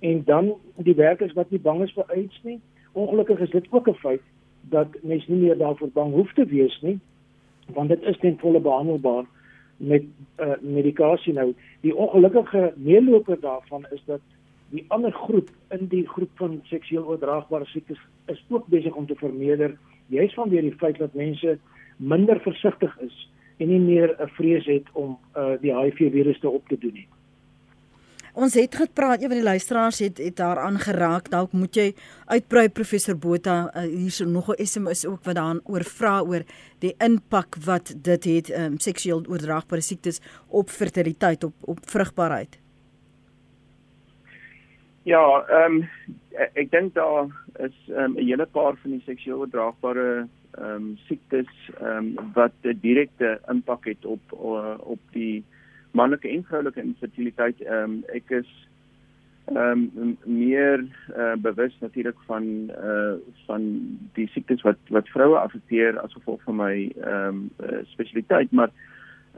En 0.00 0.24
dan 0.24 0.54
die 0.76 0.94
werkers 0.94 1.32
wat 1.32 1.50
nie 1.50 1.60
bang 1.60 1.82
is 1.82 1.92
vir 1.92 2.04
AIDS 2.08 2.40
nie, 2.42 2.60
ongelukkig 2.92 3.38
is 3.38 3.50
dit 3.50 3.66
ook 3.70 3.88
'n 3.88 3.94
feit 3.94 4.22
dat 4.60 4.96
mens 5.02 5.26
nie 5.26 5.38
meer 5.38 5.58
daarvoor 5.58 5.88
bang 5.92 6.12
hoef 6.12 6.32
te 6.32 6.44
wees 6.44 6.80
nie, 6.80 6.98
want 7.74 7.88
dit 7.88 8.02
is 8.02 8.18
ten 8.18 8.38
volle 8.38 8.60
behandelbaar 8.60 9.24
met 9.76 10.04
uh, 10.38 10.52
medikasie 10.60 11.32
nou. 11.32 11.54
Die 11.80 11.96
ongelukkige 11.96 12.72
meeloper 12.76 13.40
daarvan 13.40 13.86
is 13.90 14.02
dat 14.04 14.20
die 14.70 14.84
ander 14.88 15.12
groep 15.12 15.48
in 15.68 15.86
die 15.86 16.06
groep 16.08 16.30
van 16.34 16.60
seksueel 16.64 17.04
oordraagbare 17.04 17.66
siektes 17.66 17.98
is 18.26 18.44
ook 18.48 18.66
besig 18.66 18.94
om 18.94 19.06
te 19.06 19.14
vermeerder 19.14 19.78
juist 20.06 20.34
vanweer 20.34 20.62
die 20.62 20.76
feit 20.78 20.98
dat 20.98 21.14
mense 21.14 21.58
minder 21.96 22.40
versigtig 22.40 22.98
is 23.06 23.16
en 23.56 23.68
nie 23.68 23.80
meer 23.80 24.14
'n 24.18 24.28
vrees 24.28 24.66
het 24.66 24.86
om 24.92 25.18
uh, 25.36 25.52
die 25.60 25.74
HIV 25.74 26.10
virus 26.12 26.40
te 26.40 26.48
op 26.48 26.68
te 26.68 26.78
doen 26.78 26.92
nie. 26.92 27.08
Ons 28.40 28.54
het 28.56 28.72
gepraat, 28.74 29.20
een 29.20 29.28
van 29.28 29.36
die 29.36 29.44
luisteraars 29.44 29.98
het 29.98 30.18
het 30.18 30.36
daaraan 30.36 30.78
geraak. 30.80 31.26
Dalk 31.28 31.52
moet 31.52 31.76
jy 31.76 31.90
uitbrei 32.24 32.70
professor 32.72 33.18
Botha 33.18 33.56
uh, 33.68 33.82
hierso 33.82 34.24
nog 34.24 34.48
'n 34.48 34.64
SMS 34.64 35.04
ook 35.06 35.24
wat 35.24 35.34
daaraan 35.34 35.60
oor 35.64 35.84
vra 35.84 36.20
oor 36.20 36.42
die 36.78 36.94
impak 36.98 37.56
wat 37.64 37.92
dit 37.96 38.24
het 38.24 38.48
um, 38.50 38.78
seksueel 38.78 39.24
oordraagbare 39.28 39.80
siektes 39.80 40.20
op 40.48 40.68
fertiliteit 40.68 41.44
op 41.44 41.52
op 41.60 41.78
vrugbaarheid. 41.84 42.58
Ja, 45.02 45.44
ehm 45.48 45.72
um, 45.72 45.88
ek 46.54 46.70
dink 46.70 46.94
daar 46.94 47.28
is 47.58 47.76
ehm, 47.88 48.12
'n 48.12 48.16
um, 48.18 48.26
hele 48.26 48.46
paar 48.46 48.76
van 48.76 48.90
die 48.90 49.02
seksueel 49.04 49.38
oordraagbare 49.38 50.26
ehm 50.50 50.74
um, 50.74 50.96
siektes 50.96 51.70
ehm 51.80 51.96
um, 51.96 52.32
wat 52.32 52.52
'n 52.62 52.78
direkte 52.80 53.40
impak 53.48 53.84
het 53.84 54.04
op 54.04 54.20
uh, 54.32 54.74
op 54.78 55.00
die 55.12 55.44
manlike 55.92 56.28
en 56.28 56.44
vroulike 56.44 56.82
infertiliteit. 56.82 57.60
Ehm 57.60 57.82
um, 57.82 58.04
ek 58.14 58.30
is 58.30 58.50
ehm 59.50 59.88
um, 59.96 60.16
meer 60.24 60.84
uh, 61.16 61.34
bewus 61.38 61.74
natuurlik 61.80 62.18
van 62.26 62.44
uh 62.70 63.14
van 63.46 63.66
die 64.14 64.28
siektes 64.28 64.62
wat 64.62 64.78
wat 64.88 65.08
vroue 65.08 65.38
affekteer 65.38 65.98
as 65.98 66.12
gevolg 66.12 66.42
van 66.42 66.56
my 66.56 66.74
ehm 67.02 67.44
um, 67.58 67.84
spesialiteit, 67.94 68.52
maar 68.52 68.70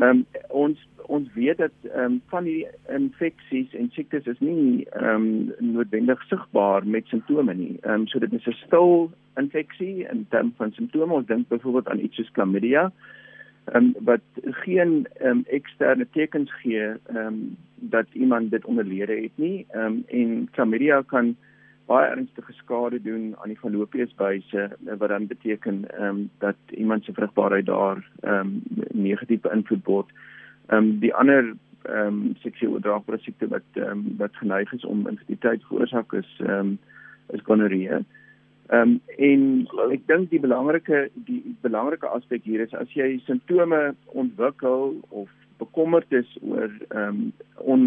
Ehm 0.01 0.09
um, 0.09 0.27
ons 0.49 0.89
ons 1.07 1.29
weet 1.35 1.59
dat 1.59 1.73
ehm 1.83 2.05
um, 2.05 2.21
van 2.33 2.45
die 2.45 2.67
infeksies 2.89 3.75
en 3.77 3.91
siektes 3.93 4.27
is 4.27 4.39
nie 4.41 4.87
ehm 4.91 5.09
um, 5.09 5.73
noodwendig 5.73 6.23
sigbaar 6.29 6.87
met 6.87 7.07
simptome 7.07 7.55
nie. 7.55 7.77
Ehm 7.83 8.01
um, 8.01 8.07
so 8.07 8.19
dit 8.19 8.33
is 8.33 8.47
'n 8.47 8.57
stil 8.67 9.11
infeksie 9.37 10.09
in 10.09 10.27
terme 10.31 10.51
van 10.57 10.73
simptome. 10.73 11.13
Ons 11.13 11.27
dink 11.27 11.49
byvoorbeeld 11.49 11.89
aan 11.89 12.05
iets 12.05 12.17
soos 12.17 12.31
chlamydia. 12.33 12.83
Ehm 12.83 13.23
um, 13.65 13.95
wat 13.99 14.21
geen 14.65 15.07
um, 15.25 15.45
eksterne 15.47 16.07
tekens 16.11 16.53
gee 16.61 16.93
um, 17.15 17.57
dat 17.75 18.07
iemand 18.13 18.51
dit 18.51 18.65
onderlede 18.65 19.21
het 19.21 19.33
nie. 19.35 19.67
Um, 19.75 20.05
en 20.09 20.49
chlamydia 20.53 21.03
kan 21.07 21.37
baie 21.87 22.11
ernstige 22.11 22.53
skade 22.53 23.03
doen 23.03 23.35
aan 23.41 23.51
die 23.51 23.59
fallopiesbuise 23.59 24.71
wat 24.99 25.09
dan 25.09 25.27
beteken 25.27 25.85
um, 26.01 26.31
dat 26.39 26.57
iemand 26.71 27.05
se 27.05 27.13
vrugbaarheid 27.13 27.67
daar 27.67 28.09
um, 28.23 28.63
negatief 28.93 29.41
beïnvloed 29.41 29.85
word. 29.85 30.11
Um, 30.69 30.99
die 30.99 31.15
ander 31.15 31.55
ehm 31.83 32.07
um, 32.07 32.35
seksueel 32.39 32.73
oordraagbare 32.73 33.19
siekte 33.19 33.49
wat 33.49 33.67
ehm 33.73 33.91
um, 33.91 34.03
wat 34.17 34.37
geneig 34.39 34.73
is 34.73 34.85
om 34.85 35.09
infertiliteit 35.09 35.65
veroorsaak 35.67 36.13
is 36.13 36.31
ehm 36.39 36.59
um, 36.59 36.79
is 37.35 37.43
gonorree. 37.43 37.89
Ehm 37.89 38.05
um, 38.73 39.01
en 39.19 39.43
ek 39.93 40.07
dink 40.11 40.31
die 40.31 40.41
belangrike 40.41 41.09
die 41.29 41.43
belangrike 41.65 42.09
aspek 42.09 42.45
hier 42.49 42.65
is 42.65 42.75
as 42.79 42.91
jy 42.97 43.19
simptome 43.27 43.93
ontwikkel 44.25 44.97
of 45.11 45.29
bekommerd 45.63 46.11
is 46.23 46.31
oor 46.43 46.71
ehm 46.71 47.09
um, 47.09 47.21
on 47.75 47.85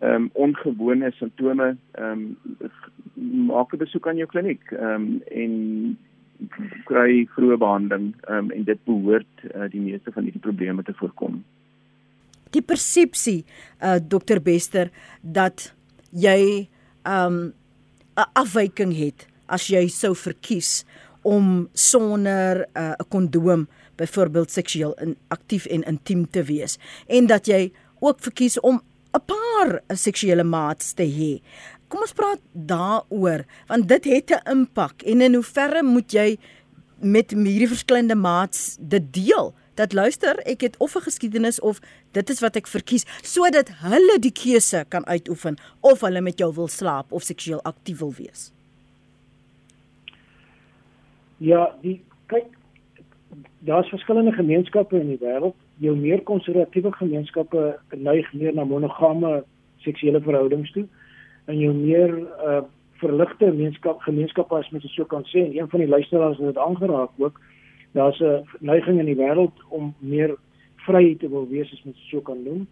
ehm 0.00 0.14
um, 0.14 0.30
ongewone 0.34 1.12
simptome 1.18 1.76
ehm 1.92 2.26
um, 2.26 2.70
maak 3.48 3.72
'n 3.74 3.82
besoek 3.84 4.06
aan 4.06 4.20
jou 4.20 4.28
kliniek 4.34 4.72
ehm 4.72 4.94
um, 4.94 5.06
en 5.44 5.54
kry 6.90 7.26
vroeë 7.34 7.58
behandeling 7.58 8.12
ehm 8.28 8.44
um, 8.44 8.50
en 8.50 8.64
dit 8.64 8.84
behoort 8.84 9.46
uh, 9.54 9.70
die 9.70 9.80
meeste 9.80 10.12
van 10.12 10.28
hierdie 10.28 10.44
probleme 10.48 10.82
te 10.82 10.94
voorkom. 11.00 11.42
Die 12.50 12.62
persepsie 12.62 13.44
uh 13.82 13.98
dokter 14.14 14.42
Bester 14.42 14.90
dat 15.22 15.72
jy 16.12 16.68
ehm 17.02 17.40
um, 17.40 17.52
'n 18.18 18.30
afwyking 18.34 18.94
het 18.98 19.26
as 19.48 19.68
jy 19.68 19.88
sou 19.88 20.14
verkies 20.14 20.84
om 21.22 21.68
sonder 21.74 22.66
'n 22.74 22.78
uh, 22.78 22.94
kondoom 23.08 23.68
byvoorbeeld 23.96 24.50
seksueel 24.50 24.94
aktief 25.28 25.66
en 25.66 25.82
intiem 25.82 26.30
te 26.30 26.42
wees 26.42 26.78
en 27.06 27.26
dat 27.26 27.46
jy 27.46 27.72
ook 28.00 28.20
verkies 28.20 28.60
om 28.60 28.80
'n 29.12 29.24
paar 29.26 29.80
seksuele 29.88 30.44
maats 30.44 30.92
te 30.92 31.02
hê. 31.02 31.40
Kom 31.88 32.00
ons 32.00 32.12
praat 32.12 32.40
daaroor 32.52 33.44
want 33.66 33.88
dit 33.88 34.04
het 34.04 34.30
'n 34.30 34.50
impak 34.50 35.02
en 35.02 35.20
in 35.20 35.34
hoeverre 35.34 35.82
moet 35.82 36.12
jy 36.12 36.38
met 37.00 37.30
hierdie 37.30 37.68
verskillende 37.68 38.14
maats 38.14 38.76
dit 38.80 39.12
deel? 39.12 39.54
Dat 39.74 39.92
luister, 39.92 40.38
ek 40.38 40.60
het 40.60 40.76
of 40.78 40.94
'n 40.94 41.00
geskiedenis 41.00 41.60
of 41.60 41.80
dit 42.12 42.30
is 42.30 42.40
wat 42.40 42.56
ek 42.56 42.66
verkies 42.66 43.04
sodat 43.22 43.68
hulle 43.80 44.18
die 44.18 44.32
keuse 44.32 44.84
kan 44.88 45.06
uitoefen 45.06 45.56
of 45.80 46.00
hulle 46.00 46.20
met 46.20 46.38
jou 46.38 46.54
wil 46.54 46.68
slaap 46.68 47.12
of 47.12 47.22
seksueel 47.22 47.62
aktief 47.62 47.98
wil 47.98 48.12
wees. 48.12 48.52
Ja, 51.38 51.74
die 51.82 52.00
kyk 52.26 52.46
daar's 53.66 53.88
verskillende 53.88 54.32
gemeenskappe 54.32 55.00
in 55.00 55.12
die 55.12 55.20
wêreld. 55.20 55.54
Jou 55.78 55.94
meer 55.96 56.22
konservatiewe 56.22 56.92
gemeenskappe 56.92 57.78
neig 57.94 58.32
meer 58.32 58.54
na 58.54 58.64
monogame 58.64 59.44
seksuele 59.84 60.20
verhoudings 60.20 60.72
toe 60.74 60.86
en 61.46 61.58
jou 61.58 61.74
meer 61.74 62.18
uh 62.18 62.64
verligte 62.98 63.46
gemeenskap 63.46 64.00
gemeenskappe 64.02 64.56
as 64.56 64.70
mens 64.74 64.86
so 64.90 65.04
kan 65.06 65.22
sê 65.30 65.44
en 65.44 65.52
een 65.54 65.68
van 65.70 65.78
die 65.84 65.88
luisteraars 65.88 66.38
het 66.38 66.48
dit 66.50 66.56
aangeraak 66.58 67.10
ook 67.22 67.40
daar's 67.94 68.20
'n 68.20 68.42
neiging 68.58 68.98
in 68.98 69.06
die 69.06 69.16
wêreld 69.16 69.54
om 69.68 69.94
meer 69.98 70.34
vry 70.86 71.14
te 71.14 71.28
wil 71.28 71.46
wees 71.48 71.72
as 71.72 71.84
mens 71.84 72.08
so 72.10 72.20
kan 72.20 72.42
noem 72.42 72.66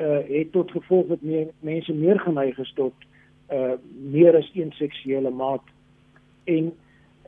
uh 0.00 0.20
het 0.28 0.52
tot 0.52 0.70
gevolg 0.70 1.06
dat 1.06 1.22
meer 1.22 1.46
mense 1.60 1.92
meer 1.92 2.20
geneig 2.20 2.58
is 2.58 2.72
tot 2.74 2.92
uh 3.50 3.72
meer 4.12 4.36
as 4.36 4.50
een 4.54 4.72
seksuele 4.72 5.30
maat 5.30 5.64
en 6.44 6.72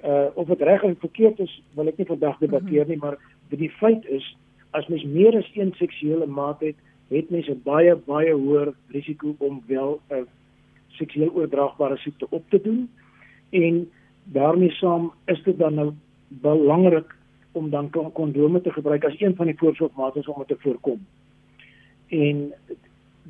uh 0.04 0.26
of 0.34 0.46
dit 0.46 0.60
reg 0.60 0.82
of 0.82 0.98
verkeerd 0.98 1.38
is 1.38 1.62
wil 1.74 1.88
ek 1.88 1.96
nie 1.96 2.06
vandag 2.06 2.38
debatteer 2.38 2.86
nie 2.88 3.00
maar 3.00 3.18
die 3.48 3.70
feit 3.70 4.04
is 4.06 4.36
as 4.70 4.86
mens 4.88 5.04
meer 5.04 5.36
as 5.36 5.50
een 5.54 5.72
seksuele 5.76 6.26
maat 6.26 6.60
het, 6.60 6.76
het 7.08 7.30
mens 7.30 7.48
'n 7.48 7.60
baie 7.64 7.96
baie 7.96 8.32
hoër 8.32 8.74
risiko 8.88 9.34
om 9.38 9.62
wel 9.66 10.00
'n 10.10 10.26
seksueel 10.88 11.30
oordraagbare 11.30 11.96
siekte 11.96 12.26
op 12.30 12.44
te 12.50 12.60
doen. 12.60 12.90
En 13.50 13.90
daarmee 14.24 14.70
saam 14.70 15.12
is 15.24 15.42
dit 15.42 15.58
dan 15.58 15.74
nou 15.74 15.92
belangrik 16.28 17.14
om 17.52 17.70
dan 17.70 17.90
kondome 17.90 18.60
te 18.60 18.72
gebruik 18.72 19.04
as 19.04 19.20
een 19.20 19.36
van 19.36 19.46
die 19.46 19.58
voorsorgmaatreëls 19.58 20.28
om 20.28 20.38
dit 20.38 20.48
te 20.48 20.56
voorkom. 20.58 21.06
En 22.08 22.52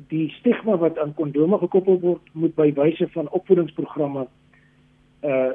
die 0.07 0.29
stigma 0.29 0.77
wat 0.77 0.97
aan 0.97 1.13
kondome 1.13 1.57
gekoppel 1.57 1.99
word, 1.99 2.21
moet 2.31 2.55
by 2.55 2.73
wyse 2.73 3.07
van 3.09 3.29
opvoedingsprogramme 3.29 4.27
uh 5.21 5.51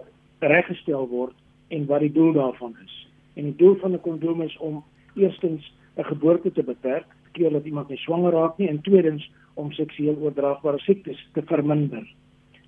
reggestel 0.46 1.08
word 1.08 1.34
en 1.68 1.86
wat 1.86 2.00
die 2.00 2.12
doel 2.12 2.32
daarvan 2.32 2.76
is. 2.84 2.94
En 3.34 3.44
die 3.44 3.56
doel 3.56 3.76
van 3.82 3.92
'n 3.92 4.00
kondoom 4.00 4.42
is 4.42 4.56
om 4.58 4.84
eerstens 5.14 5.72
'n 5.96 6.04
geboorte 6.04 6.52
te 6.52 6.62
beperk, 6.62 7.06
keer 7.32 7.50
dat 7.50 7.64
iemand 7.64 7.88
nie 7.88 7.98
swanger 7.98 8.32
raak 8.32 8.58
nie 8.58 8.68
en 8.68 8.80
tweedens 8.80 9.30
om 9.54 9.72
seksueel 9.72 10.16
oordraagbare 10.16 10.78
siektes 10.78 11.28
te 11.32 11.42
verminder. 11.42 12.06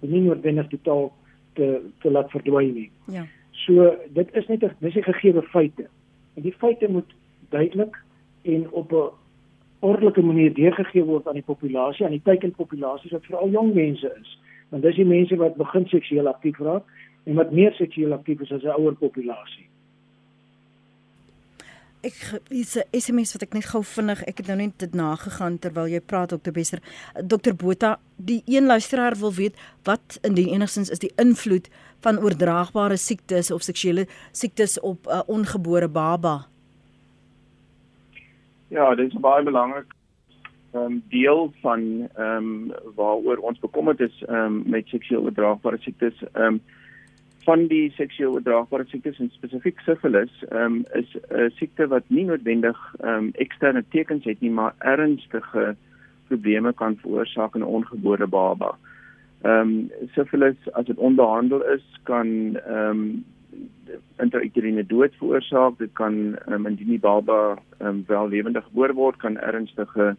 Dit 0.01 0.11
nie 0.11 0.21
noodwendig 0.21 0.69
totaal 0.69 1.13
te 1.55 1.81
te 1.99 2.11
laat 2.11 2.31
verdwyn 2.31 2.75
nie. 2.75 2.91
Ja. 3.05 3.27
So 3.51 3.95
dit 4.15 4.35
is 4.35 4.47
net 4.47 4.65
'n 4.65 4.75
dis 4.79 4.97
'n 4.97 5.03
gegeewe 5.13 5.43
feite. 5.43 5.89
En 6.35 6.43
die 6.43 6.53
feite 6.53 6.89
moet 6.89 7.15
duidelik 7.49 7.97
en 8.43 8.71
op 8.71 8.93
'n 8.93 9.11
ordelike 9.79 10.23
manier 10.23 10.55
deurgegee 10.55 11.05
word 11.05 11.27
aan 11.29 11.41
die 11.41 11.51
populasie, 11.53 12.05
aan 12.05 12.17
die 12.17 12.23
teikenpopulasie 12.25 13.11
wat 13.11 13.25
veral 13.25 13.51
jong 13.51 13.75
mense 13.75 14.17
is. 14.21 14.39
Want 14.69 14.83
dis 14.83 14.97
die 14.97 15.05
mense 15.05 15.37
wat 15.37 15.57
begin 15.57 15.87
seksueel 15.87 16.29
aktief 16.29 16.59
raak 16.59 16.85
en 17.27 17.35
wat 17.35 17.53
meer 17.53 17.75
seksueel 17.75 18.15
aktief 18.15 18.41
is 18.41 18.53
as 18.53 18.63
'n 18.63 18.79
ouer 18.81 18.95
populasie. 18.95 19.67
Ek 22.03 22.41
is 22.51 22.77
'n 22.77 22.85
SMS 22.93 23.33
wat 23.33 23.43
ek 23.43 23.55
net 23.55 23.65
gou 23.65 23.83
vinnig 23.83 24.23
ek 24.25 24.39
het 24.39 24.47
nou 24.47 24.57
net 24.57 24.79
dit 24.79 24.95
nagegaan 24.95 25.59
terwyl 25.59 25.89
jy 25.89 26.01
praat 26.01 26.31
dokter 26.31 26.53
Besser. 26.53 26.81
Dokter 27.25 27.55
Botha 27.55 27.99
die 28.17 28.43
een 28.47 28.67
luisteraar 28.67 29.17
wil 29.17 29.33
weet 29.33 29.55
wat 29.85 30.19
indien 30.23 30.49
enigstens 30.49 30.91
is 30.91 30.99
die 30.99 31.13
invloed 31.17 31.69
van 32.01 32.19
oordraagbare 32.19 32.97
siektes 32.97 33.51
of 33.51 33.63
seksuele 33.63 34.07
siektes 34.33 34.81
op 34.81 35.07
'n 35.07 35.11
uh, 35.11 35.23
ongebore 35.27 35.89
baba? 35.89 36.47
Ja 38.69 38.95
dit 38.95 39.13
is 39.13 39.21
baie 39.21 39.45
belangrik 39.45 39.97
um, 40.77 41.03
deel 41.09 41.53
van 41.61 42.09
ehm 42.15 42.37
um, 42.37 42.73
waaroor 42.95 43.37
ons 43.37 43.59
bekommerd 43.59 44.01
is 44.01 44.23
ehm 44.27 44.37
um, 44.37 44.63
met 44.67 44.87
seksueel 44.87 45.23
oordraagbare 45.23 45.79
siektes. 45.81 46.23
Ehm 46.33 46.45
um, 46.45 46.61
van 47.47 47.67
die 47.71 47.91
seksueel 47.95 48.33
oordraagbare 48.37 48.85
siektes 48.91 49.21
en 49.23 49.31
spesifiek 49.31 49.79
sifilis 49.87 50.33
um, 50.51 50.81
is 50.99 51.11
'n 51.31 51.51
siekte 51.59 51.87
wat 51.93 52.05
nie 52.09 52.25
noodwendig 52.27 52.79
um, 53.05 53.31
eksterne 53.45 53.85
tekens 53.95 54.25
het 54.25 54.41
nie, 54.41 54.51
maar 54.51 54.75
ernstige 54.79 55.77
probleme 56.29 56.73
kan 56.73 56.99
veroorsaak 57.03 57.55
in 57.55 57.63
'n 57.63 57.75
ongebore 57.79 58.27
baba. 58.27 58.75
Ehm 59.43 59.61
um, 59.61 59.91
sifilis 60.15 60.59
as 60.73 60.87
dit 60.87 60.97
onbehandel 60.97 61.63
is, 61.75 61.85
kan 62.03 62.27
ehm 62.67 62.91
um, 62.91 63.25
intrauterine 64.19 64.87
dood 64.87 65.15
veroorsaak. 65.19 65.79
Dit 65.79 65.93
kan 65.93 66.37
um, 66.49 66.67
indien 66.67 66.89
die 66.89 66.99
baba 66.99 67.59
um, 67.79 68.05
wel 68.07 68.29
lewendig 68.29 68.65
gebore 68.65 68.93
word, 68.93 69.17
kan 69.17 69.39
ernstige 69.39 70.17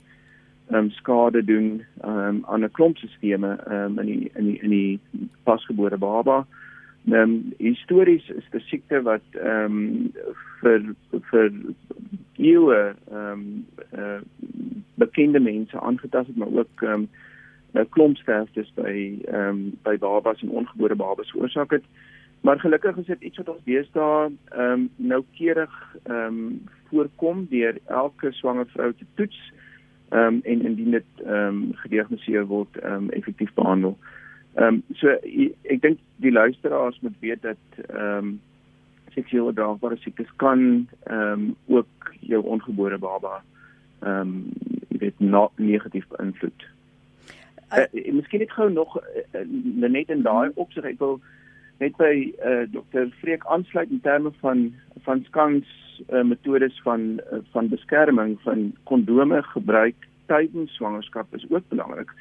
ehm 0.68 0.80
um, 0.80 0.90
skade 0.90 1.44
doen 1.44 1.84
um, 2.04 2.46
aan 2.46 2.64
'n 2.64 2.72
klompstelsels 2.72 3.60
um, 3.68 4.00
in 4.00 4.06
die 4.06 4.32
in 4.36 4.46
die 4.46 4.60
in 4.62 4.70
die 4.70 5.00
pasgebore 5.44 5.98
baba. 5.98 6.38
Ehm 6.38 6.67
um, 7.14 7.54
histories 7.58 8.30
is 8.30 8.44
die 8.52 8.62
siekte 8.68 9.02
wat 9.02 9.38
ehm 9.40 9.78
um, 9.78 10.12
vir 10.62 10.84
vir 11.32 11.52
eeue 12.36 12.82
ehm 13.12 13.32
um, 13.32 13.66
uh, 13.94 14.20
bekende 14.96 15.40
mense 15.40 15.80
aangetast 15.80 16.28
het 16.28 16.38
maar 16.38 16.52
ook 16.52 16.84
ehm 16.84 16.94
um, 16.94 17.08
'n 17.74 17.90
klomp 17.90 18.18
sterftes 18.18 18.74
by 18.76 19.20
ehm 19.26 19.50
um, 19.50 19.78
by 19.84 19.98
babas 19.98 20.42
en 20.42 20.50
ongebore 20.50 20.96
babas 20.96 21.32
veroorsaak 21.32 21.72
het. 21.72 21.84
Maar 22.42 22.60
gelukkig 22.60 22.98
is 22.98 23.06
dit 23.06 23.22
iets 23.22 23.38
wat 23.38 23.50
ons 23.50 23.64
deesdae 23.64 24.32
ehm 24.50 24.72
um, 24.72 24.90
noukeurig 24.96 25.96
ehm 26.04 26.26
um, 26.26 26.62
voorkom 26.90 27.48
deur 27.50 27.78
elke 27.86 28.32
swanger 28.32 28.68
vrou 28.68 28.94
te 28.94 29.06
toets 29.14 29.52
ehm 30.10 30.22
um, 30.22 30.40
en 30.44 30.62
indien 30.62 30.92
dit 30.92 31.12
ehm 31.26 31.48
um, 31.48 31.74
gediagnoseer 31.74 32.46
word 32.46 32.78
ehm 32.78 32.94
um, 32.94 33.10
effektief 33.10 33.54
behandel. 33.54 33.98
Ehm 34.00 34.27
um, 34.62 34.84
so 34.96 35.14
ek 35.74 35.82
dink 35.82 36.00
die 36.24 36.32
luisteraars 36.32 37.00
moet 37.02 37.18
weet 37.20 37.42
dat 37.42 37.82
ehm 37.88 38.18
um, 38.18 38.36
seksueel 39.18 39.50
oordraagbare 39.50 39.98
siektes 39.98 40.30
kan 40.36 40.88
ehm 41.04 41.32
um, 41.32 41.56
ook 41.66 42.12
jou 42.20 42.44
ongebore 42.44 42.98
baba 42.98 43.42
ehm 44.00 44.20
um, 44.20 44.44
weet 45.00 45.20
nog 45.20 45.52
negatief 45.56 46.08
beïnvloed. 46.08 46.68
Uh, 47.74 47.84
uh, 47.92 48.14
miskien 48.14 48.40
net 48.40 48.52
gou 48.52 48.70
nog 48.72 48.98
uh, 48.98 49.42
net 49.90 50.10
in 50.10 50.22
daai 50.22 50.52
opsig 50.56 50.86
ek 50.88 51.00
wil 51.00 51.20
net 51.82 51.98
by 52.00 52.14
uh, 52.42 52.64
Dr. 52.74 53.10
Freek 53.22 53.46
aansluit 53.46 53.90
in 53.90 54.02
terme 54.02 54.32
van 54.42 54.74
van 55.06 55.24
skans 55.30 55.66
uh, 56.10 56.24
metodes 56.24 56.80
van 56.86 57.20
uh, 57.32 57.42
van 57.52 57.70
beskerming 57.70 58.38
van 58.42 58.72
kondome 58.84 59.42
gebruik 59.54 60.08
tydens 60.28 60.74
swangerskap 60.76 61.36
is 61.36 61.46
ook 61.50 61.68
belangrik. 61.70 62.12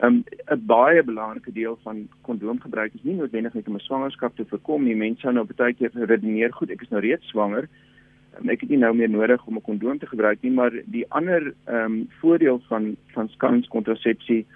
'n 0.00 0.24
um, 0.48 0.66
baie 0.66 1.02
belangrike 1.02 1.52
deel 1.52 1.78
van 1.82 2.08
kondoomgebruik 2.20 2.94
is 2.94 3.02
nie 3.02 3.14
noodwendig 3.14 3.54
net 3.54 3.68
om 3.68 3.74
'n 3.74 3.88
swangerskap 3.88 4.36
te 4.36 4.44
voorkom 4.48 4.84
nie. 4.84 4.96
Mense 4.96 5.20
sou 5.20 5.32
nou 5.32 5.46
baie 5.56 5.74
keer 5.74 5.90
redeneer, 5.92 6.52
goed, 6.52 6.70
ek 6.70 6.82
is 6.82 6.88
nou 6.88 7.00
reeds 7.00 7.28
swanger. 7.28 7.68
Um, 8.38 8.48
ek 8.48 8.60
het 8.60 8.70
nie 8.70 8.78
nou 8.78 8.94
meer 8.94 9.10
nodig 9.10 9.46
om 9.46 9.56
'n 9.56 9.68
kondoom 9.68 9.98
te 9.98 10.06
gebruik 10.06 10.38
nie, 10.42 10.50
maar 10.50 10.72
die 10.84 11.04
ander 11.08 11.52
ehm 11.66 11.84
um, 11.84 12.08
voordeel 12.20 12.62
van 12.68 12.96
van 13.14 13.28
skans 13.28 13.68
kontrasepsie 13.68 14.46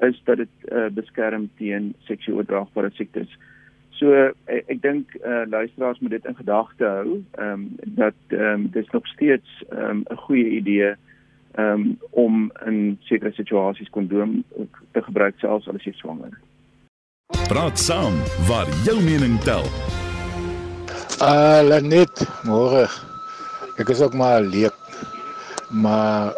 is 0.00 0.20
dat 0.24 0.36
dit 0.36 0.54
uh, 0.72 0.88
beskerm 0.88 1.50
teen 1.56 1.94
seksueel 1.98 2.36
oordraagbare 2.36 2.90
siektes. 2.90 3.38
So 3.90 4.12
ek, 4.44 4.64
ek 4.66 4.82
dink 4.82 5.14
uh, 5.24 5.42
luisteraars 5.46 5.98
moet 6.00 6.10
dit 6.10 6.24
in 6.24 6.36
gedagte 6.36 6.84
hou, 6.84 7.22
ehm 7.32 7.52
um, 7.52 7.68
dat 7.84 8.14
ehm 8.28 8.42
um, 8.42 8.70
dit 8.70 8.92
nog 8.92 9.06
steeds 9.06 9.64
ehm 9.70 9.90
um, 9.90 10.04
'n 10.10 10.16
goeie 10.16 10.50
idee 10.60 10.90
ehm 10.90 11.09
um, 11.58 11.98
om 12.10 12.52
in 12.66 12.98
sekere 13.08 13.32
situasies 13.32 13.90
kondoom 13.90 14.40
te 14.92 15.02
gebruik 15.02 15.38
selfs 15.38 15.68
al 15.68 15.78
is 15.80 15.88
jy 15.88 15.94
swanger. 15.98 16.34
Praat 17.48 17.78
saam 17.78 18.16
waar 18.48 18.68
jou 18.86 18.98
mening 19.02 19.38
tel. 19.46 19.66
Ah, 21.20 21.60
uh, 21.62 21.80
net 21.82 22.24
môre. 22.48 22.86
Ek 23.78 23.88
is 23.88 24.00
ook 24.02 24.14
maar 24.14 24.40
leek. 24.42 24.76
Maar 25.70 26.34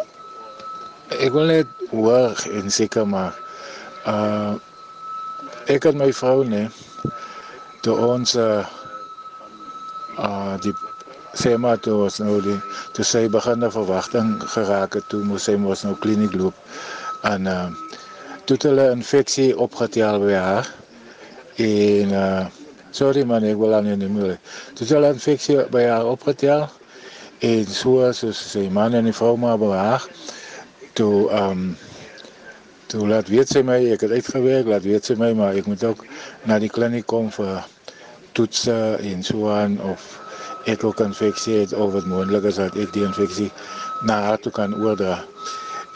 ek 1.20 1.32
wil 1.32 1.48
net 1.48 1.68
hoor 1.90 2.36
en 2.52 2.70
seker 2.70 3.06
maar 3.08 3.36
uh 4.08 4.54
ek 5.70 5.84
en 5.86 6.00
my 6.00 6.08
vrou 6.12 6.42
nee 6.48 6.66
toe 7.84 7.94
ons 7.94 8.34
uh, 8.34 8.64
uh 10.18 10.54
die 10.64 10.72
sê 11.34 11.56
maar 11.56 11.78
toe 11.80 11.94
ons 12.04 12.18
nou 12.20 12.40
die 12.44 12.58
toe 12.96 13.04
sy 13.04 13.28
begin 13.28 13.64
'n 13.64 13.70
verwagting 13.70 14.34
geraak 14.54 14.94
het 14.98 15.08
toe 15.08 15.22
moes 15.24 15.44
sy 15.48 15.56
mos 15.56 15.84
nou 15.84 15.94
kliniek 16.04 16.34
loop 16.34 16.54
en 17.32 17.46
uh 17.46 17.68
toe 18.44 18.56
het 18.56 18.66
hulle 18.68 18.90
infeksie 18.90 19.56
opgetel 19.56 20.18
by 20.20 20.34
haar 20.34 20.68
en 21.56 22.12
uh 22.12 22.44
sorry 22.90 23.24
man 23.24 23.44
ek 23.44 23.56
wil 23.56 23.74
aan 23.74 23.88
nie 23.88 24.08
meer 24.08 24.36
toe 24.74 24.84
het 24.84 24.94
hulle 24.96 25.12
infeksie 25.16 25.56
by 25.72 25.84
haar 25.88 26.06
opgetel 26.06 26.68
en 27.40 27.66
so 27.66 28.12
so 28.12 28.32
sy 28.32 28.68
man 28.68 28.94
en 28.94 29.08
die 29.08 29.16
vrou 29.16 29.36
maar 29.36 29.58
bewaar 29.58 30.04
toe 30.92 31.30
um 31.32 31.76
toe 32.92 33.06
laat 33.08 33.28
weet 33.32 33.48
sy 33.48 33.62
my 33.64 33.78
ek 33.94 34.04
het 34.04 34.12
uitgewerk 34.12 34.68
laat 34.68 34.84
weet 34.84 35.08
sy 35.08 35.16
my 35.16 35.32
maar 35.32 35.56
ek 35.56 35.66
moet 35.66 35.84
ook 35.84 36.04
na 36.44 36.58
die 36.60 36.68
kliniek 36.68 37.06
kom 37.08 37.30
vir 37.32 37.64
toetse 38.36 38.76
en 39.00 39.24
so 39.24 39.48
aan 39.48 39.80
of 39.80 40.21
ek 40.70 40.84
ook 40.84 41.00
infeksie 41.00 41.58
het 41.60 41.72
of 41.72 41.92
wat 41.92 42.04
moontlik 42.06 42.44
is 42.50 42.58
dat 42.60 42.76
ek 42.78 42.92
die 42.94 43.04
infeksie 43.04 43.50
na 44.06 44.20
haar 44.22 44.38
toe 44.38 44.52
kan 44.52 44.74
oordra. 44.78 45.18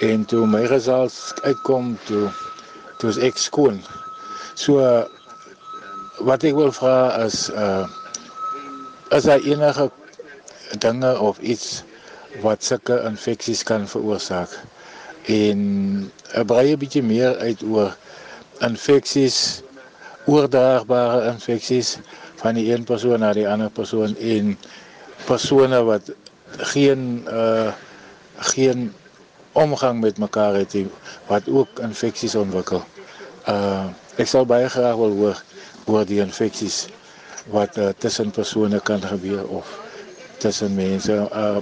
En 0.00 0.24
toe 0.24 0.46
my 0.46 0.64
results 0.70 1.32
uitkom 1.42 1.96
toe 2.06 2.28
toe 2.98 3.10
is 3.10 3.18
ek 3.28 3.36
skoon. 3.38 3.80
So 4.54 4.80
wat 6.26 6.44
ek 6.48 6.56
wil 6.56 6.72
vra 6.72 6.96
is 7.26 7.46
uh 7.50 7.86
is 9.14 9.22
daar 9.28 9.38
enige 9.46 9.90
dinge 10.82 11.12
of 11.22 11.38
iets 11.38 11.82
wat 12.42 12.64
sulke 12.64 12.96
infeksies 13.06 13.62
kan 13.62 13.86
veroorsaak? 13.88 14.50
En 15.30 15.60
'n 16.34 16.46
baie 16.46 16.76
bietjie 16.76 17.02
meer 17.02 17.36
uit 17.38 17.62
oor 17.62 17.94
infeksies 18.66 19.62
oordraagbare 20.26 21.26
infeksies 21.30 21.96
van 22.40 22.54
die 22.58 22.72
een 22.72 22.84
persoon 22.84 23.20
na 23.20 23.32
die 23.32 23.48
ander 23.48 23.70
persoon 23.70 24.16
en 24.16 24.56
persone 25.26 25.82
wat 25.84 26.12
geen 26.72 27.24
uh 27.30 27.72
geen 28.36 28.92
omgang 29.56 30.00
met 30.00 30.18
mekaar 30.18 30.54
het 30.54 30.74
nie, 30.76 30.86
wat 31.26 31.48
ook 31.48 31.78
infeksies 31.80 32.34
ontwikkel. 32.36 32.84
Uh 33.48 33.88
ek 34.20 34.28
sal 34.28 34.44
baie 34.48 34.68
graag 34.68 34.96
wil 34.96 35.16
hoor 35.16 35.42
oor 35.86 36.04
die 36.08 36.20
infeksies 36.20 36.86
wat 37.52 37.76
uh, 37.78 37.88
tussen 37.98 38.30
persone 38.30 38.80
kan 38.80 39.00
gebeur 39.00 39.44
of 39.48 39.68
tussen 40.42 40.74
mense 40.74 41.16
uh 41.32 41.56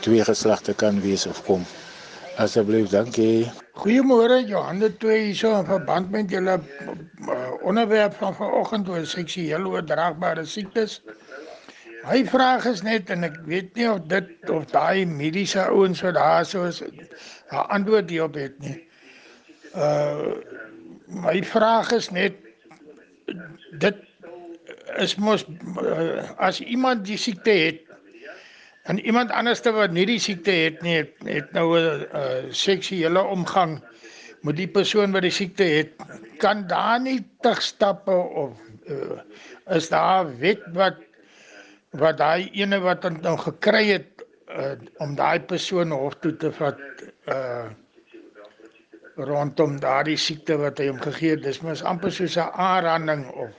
twee 0.00 0.24
geslagte 0.24 0.74
kan 0.74 1.00
wees 1.00 1.26
of 1.26 1.42
kom. 1.44 1.64
Asseblief, 2.38 2.88
dankie. 2.92 3.50
Goeiemôre 3.82 4.44
Johan 4.46 4.78
de 4.78 4.92
twee 4.96 5.24
hierso 5.24 5.58
in 5.58 5.66
verband 5.66 6.10
met 6.10 6.30
julle 6.30 6.60
onderwerp 7.68 8.14
van 8.20 8.34
vanoggend 8.34 8.88
oor 8.88 9.06
seksueel 9.06 9.66
oordraagbare 9.68 10.44
siektes. 10.44 11.00
My 12.04 12.22
vraag 12.26 12.66
is 12.70 12.82
net 12.86 13.10
en 13.12 13.26
ek 13.28 13.40
weet 13.48 13.74
nie 13.76 13.88
of 13.90 14.04
dit 14.10 14.50
of 14.54 14.68
daai 14.72 15.04
mediese 15.06 15.64
ouens 15.66 16.00
wat 16.06 16.16
daar 16.16 16.46
so 16.46 16.64
is 16.68 16.82
'n 16.82 17.64
antwoord 17.76 18.10
hierop 18.10 18.34
het 18.34 18.58
nie. 18.58 18.78
Uh 19.74 20.36
my 21.08 21.42
vraag 21.44 21.90
is 21.96 22.10
net 22.10 22.36
dit 23.84 23.96
is 24.96 25.14
mos 25.16 25.44
uh, 25.82 26.20
as 26.36 26.60
iemand 26.60 27.04
die 27.04 27.16
siekte 27.16 27.50
het 27.50 27.88
En 28.88 29.00
iemand 29.04 29.30
anderste 29.30 29.70
wat 29.76 29.92
nie 29.92 30.06
die 30.08 30.18
siekte 30.18 30.50
het 30.50 30.78
nie, 30.80 30.94
het, 30.96 31.10
het 31.28 31.50
nou 31.52 31.66
'n 31.76 32.06
uh, 32.08 32.48
seksuele 32.48 33.22
omgang 33.22 33.82
met 34.46 34.56
die 34.56 34.68
persoon 34.68 35.12
wat 35.12 35.22
die 35.26 35.34
siekte 35.34 35.64
het, 35.64 35.94
kan 36.38 36.66
daar 36.70 37.00
nie 37.00 37.18
terugstappe 37.42 38.14
of 38.14 38.58
uh, 38.88 39.18
is 39.76 39.88
daar 39.88 40.28
wet 40.38 40.62
wat 40.76 41.02
wat 41.98 42.18
daai 42.20 42.50
ene 42.52 42.78
wat 42.84 43.02
dan 43.02 43.18
nou 43.24 43.36
gekry 43.40 43.84
het 43.88 44.24
uh, 44.52 44.76
om 45.02 45.14
daai 45.16 45.40
persoon 45.40 45.90
hof 45.90 46.18
toe 46.22 46.36
te 46.36 46.52
vat 46.52 46.80
uh 47.32 47.68
rondom 49.18 49.80
daardie 49.82 50.16
siekte 50.16 50.54
wat 50.60 50.78
hy 50.78 50.84
hom 50.92 51.00
gegee 51.02 51.32
het. 51.34 51.42
Dis 51.42 51.58
mos 51.66 51.82
amper 51.82 52.12
soos 52.14 52.36
'n 52.38 52.52
aanranding 52.54 53.26
of 53.30 53.50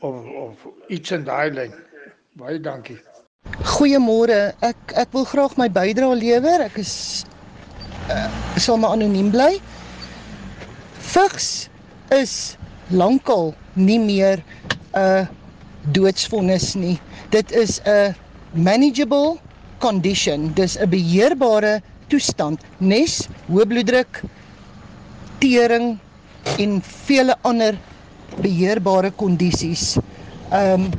of 0.00 0.26
of 0.42 0.66
iets 0.88 1.10
in 1.10 1.24
daai 1.24 1.50
lyn. 1.50 1.74
Baie 2.38 2.60
dankie. 2.60 3.00
Goeiemôre. 3.74 4.54
Ek 4.62 4.94
ek 4.94 5.10
wil 5.12 5.24
graag 5.24 5.56
my 5.56 5.68
bydrae 5.68 6.14
lewer. 6.14 6.60
Ek 6.60 6.78
is 6.78 7.24
sal 8.56 8.78
maar 8.80 8.96
anoniem 8.96 9.30
bly. 9.30 9.58
Vigs 11.10 11.68
is 12.14 12.56
lankal 12.90 13.54
nie 13.74 13.98
meer 13.98 14.42
'n 14.94 15.28
doodsvonnis 15.92 16.74
nie. 16.74 16.98
Dit 17.30 17.52
is 17.52 17.80
'n 17.84 18.14
manageable 18.52 19.38
condition. 19.78 20.52
Dis 20.54 20.76
'n 20.76 20.88
beheerbare 20.88 21.82
toestand. 22.08 22.60
Nes, 22.78 23.28
hoë 23.46 23.66
bloeddruk, 23.66 24.22
tering 25.38 25.98
en 26.58 26.82
vele 26.82 27.36
ander 27.42 27.78
beheerbare 28.40 29.10
kondisies. 29.10 29.96
Ehm 30.50 30.84
um, 30.84 30.90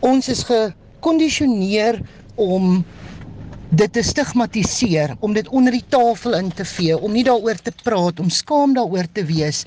ons 0.00 0.28
is 0.28 0.42
ge 0.44 0.72
gekondisioneer 1.04 1.98
om 2.40 2.84
dit 3.74 3.92
te 3.92 4.02
stigmatiseer, 4.02 5.16
om 5.20 5.34
dit 5.34 5.48
onder 5.48 5.72
die 5.74 5.84
tafel 5.88 6.36
in 6.38 6.52
te 6.54 6.64
vee, 6.64 6.96
om 6.98 7.12
nie 7.12 7.24
daaroor 7.26 7.58
te 7.62 7.72
praat, 7.82 8.20
om 8.20 8.30
skaam 8.30 8.74
daaroor 8.76 9.08
te 9.12 9.24
wees 9.26 9.64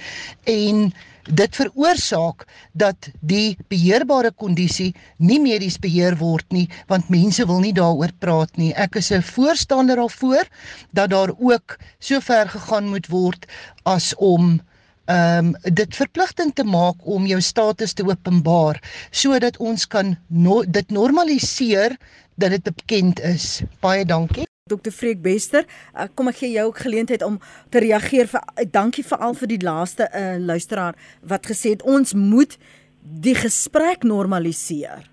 en 0.48 0.92
dit 1.28 1.56
veroorsaak 1.60 2.46
dat 2.72 3.10
die 3.20 3.58
beheerbare 3.68 4.32
kondisie 4.32 4.94
nie 5.20 5.40
medies 5.44 5.76
beheer 5.84 6.16
word 6.22 6.46
nie 6.56 6.68
want 6.88 7.10
mense 7.12 7.44
wil 7.50 7.60
nie 7.60 7.74
daaroor 7.76 8.14
praat 8.24 8.56
nie. 8.56 8.72
Ek 8.74 8.96
is 8.96 9.12
'n 9.12 9.22
voorstander 9.22 9.96
daarvoor 9.96 10.48
dat 10.94 11.10
daar 11.10 11.32
ook 11.38 11.78
so 12.00 12.20
ver 12.20 12.48
gegaan 12.48 12.88
moet 12.88 13.08
word 13.08 13.46
as 13.84 14.14
om 14.16 14.62
ehm 15.08 15.56
um, 15.56 15.74
dit 15.74 15.96
verpligtend 15.96 16.56
te 16.56 16.64
maak 16.64 16.96
om 17.04 17.26
jou 17.26 17.42
status 17.42 17.94
te 17.94 18.04
openbaar 18.04 18.82
sodat 19.12 19.58
ons 19.58 19.88
kan 19.88 20.18
no 20.28 20.64
dit 20.64 20.90
normaliseer 20.92 21.98
dat 22.38 22.54
dit 22.56 22.64
bekend 22.64 23.20
is. 23.20 23.64
Baie 23.82 24.06
dankie. 24.06 24.46
Dr. 24.68 24.92
Freek 24.92 25.22
Bester, 25.24 25.64
uh, 25.96 26.10
kom 26.14 26.28
ek 26.28 26.42
gee 26.42 26.52
jou 26.52 26.66
ook 26.68 26.82
geleentheid 26.84 27.24
om 27.24 27.40
te 27.72 27.80
reageer 27.80 28.28
vir 28.28 28.42
uh, 28.44 28.66
dankie 28.72 29.06
veral 29.08 29.36
vir 29.40 29.52
die 29.54 29.62
laaste 29.64 30.10
uh, 30.12 30.36
luisteraar 30.40 30.98
wat 31.24 31.48
gesê 31.48 31.78
het 31.78 31.86
ons 31.88 32.14
moet 32.14 32.58
die 33.02 33.36
gesprek 33.36 34.04
normaliseer. 34.04 35.08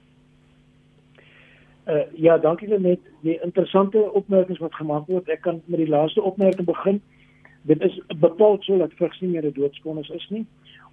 Uh, 1.87 2.03
ja, 2.19 2.39
dankie 2.39 2.69
vir 2.69 2.81
net 2.81 3.01
die 3.23 3.39
interessante 3.47 4.01
opmerkings 4.13 4.59
wat 4.59 4.75
gemaak 4.75 5.07
word. 5.07 5.29
Ek 5.31 5.45
kan 5.47 5.63
met 5.67 5.79
die 5.85 5.91
laaste 5.91 6.23
opmerking 6.23 6.67
begin. 6.67 6.99
Uh, 6.99 7.15
dit 7.65 7.81
is 7.81 8.01
bepaal 8.21 8.57
so 8.61 8.79
dat 8.79 8.93
vigs 9.01 9.21
nie 9.21 9.31
meer 9.31 9.47
'n 9.47 9.53
doodsvonnis 9.53 10.09
is 10.09 10.27
nie 10.29 10.47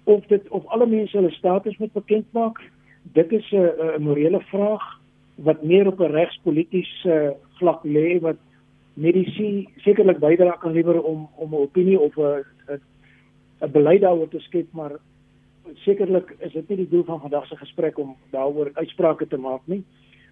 of 0.04 0.26
dit 0.26 0.48
of 0.48 0.66
alle 0.66 0.86
mense 0.86 1.16
hulle 1.16 1.30
status 1.30 1.76
moet 1.76 1.92
bekend 1.92 2.32
maak 2.32 2.60
dit 3.02 3.32
is 3.32 3.50
'n 3.52 3.70
'n 3.96 4.02
morele 4.02 4.40
vraag 4.40 5.00
wat 5.34 5.62
meer 5.62 5.86
op 5.86 6.00
'n 6.00 6.12
regspolitiese 6.12 7.36
vlak 7.58 7.84
lê 7.84 8.20
wat 8.20 8.36
medisy 8.94 9.66
sekerlik 9.76 10.18
bydra 10.18 10.50
kan 10.50 10.72
lewer 10.72 11.02
om 11.02 11.28
om 11.36 11.54
'n 11.54 11.62
opinie 11.66 12.00
of 12.00 12.16
'n 12.16 12.44
'n 13.60 13.70
beleid 13.70 14.00
daaroor 14.00 14.28
te 14.28 14.38
skep 14.38 14.66
maar 14.72 14.98
sekerlik 15.84 16.34
is 16.40 16.52
dit 16.52 16.68
nie 16.68 16.78
die 16.82 16.88
doel 16.90 17.04
van 17.04 17.20
vandag 17.20 17.46
se 17.46 17.56
gesprek 17.56 17.98
om 17.98 18.16
daaroor 18.34 18.70
uitsprake 18.74 19.26
te 19.28 19.36
maak 19.36 19.62
nie, 19.70 19.82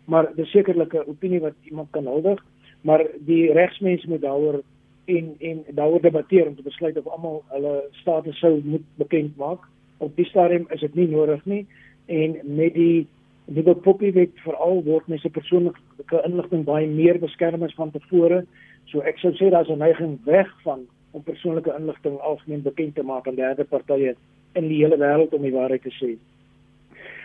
maar 0.04 0.30
dis 0.36 0.50
sekerlik 0.50 0.94
'n 0.94 1.08
opinie 1.08 1.40
wat 1.40 1.54
iemand 1.62 1.90
kan 1.90 2.06
huldig, 2.06 2.44
maar 2.82 3.06
die 3.18 3.52
regsmense 3.52 4.08
moet 4.08 4.20
daaroor 4.20 4.62
en 5.04 5.34
en 5.38 5.64
daaroor 5.74 6.00
debatteer 6.00 6.46
om 6.46 6.56
te 6.56 6.62
besluit 6.62 6.98
of 6.98 7.06
almal 7.06 7.42
hulle 7.48 7.84
status 7.90 8.38
sou 8.38 8.60
moet 8.64 8.84
bekend 8.94 9.36
maak. 9.36 9.58
Op 9.98 10.16
die 10.16 10.24
stadium 10.24 10.66
is 10.70 10.80
dit 10.80 10.94
nie 10.94 11.08
nodig 11.08 11.44
nie 11.44 11.66
en 12.06 12.36
met 12.44 12.74
die 12.74 13.06
nuwe 13.50 13.74
poppiewet 13.74 14.36
veral 14.44 14.82
word 14.86 15.08
mense 15.10 15.28
persoonlike 15.34 16.22
inligting 16.24 16.64
baie 16.64 16.86
meer 16.86 17.18
beskerm 17.18 17.62
as 17.66 17.74
van 17.78 17.90
tevore. 17.90 18.44
So 18.90 19.02
ek 19.06 19.18
sou 19.18 19.32
sê 19.38 19.50
daar's 19.50 19.70
'n 19.70 19.78
neiging 19.78 20.18
weg 20.24 20.50
van 20.62 20.86
om 21.12 21.22
persoonlike 21.22 21.74
inligting 21.78 22.18
algemeen 22.18 22.62
bekend 22.62 22.94
te 22.94 23.02
maak 23.02 23.26
aan 23.26 23.34
derde 23.34 23.64
partye 23.64 24.14
in 24.54 24.68
die 24.68 24.82
hele 24.84 24.96
wêreld 24.96 25.34
om 25.34 25.42
die 25.42 25.54
waarheid 25.54 25.82
te 25.82 25.94
sê. 25.98 26.16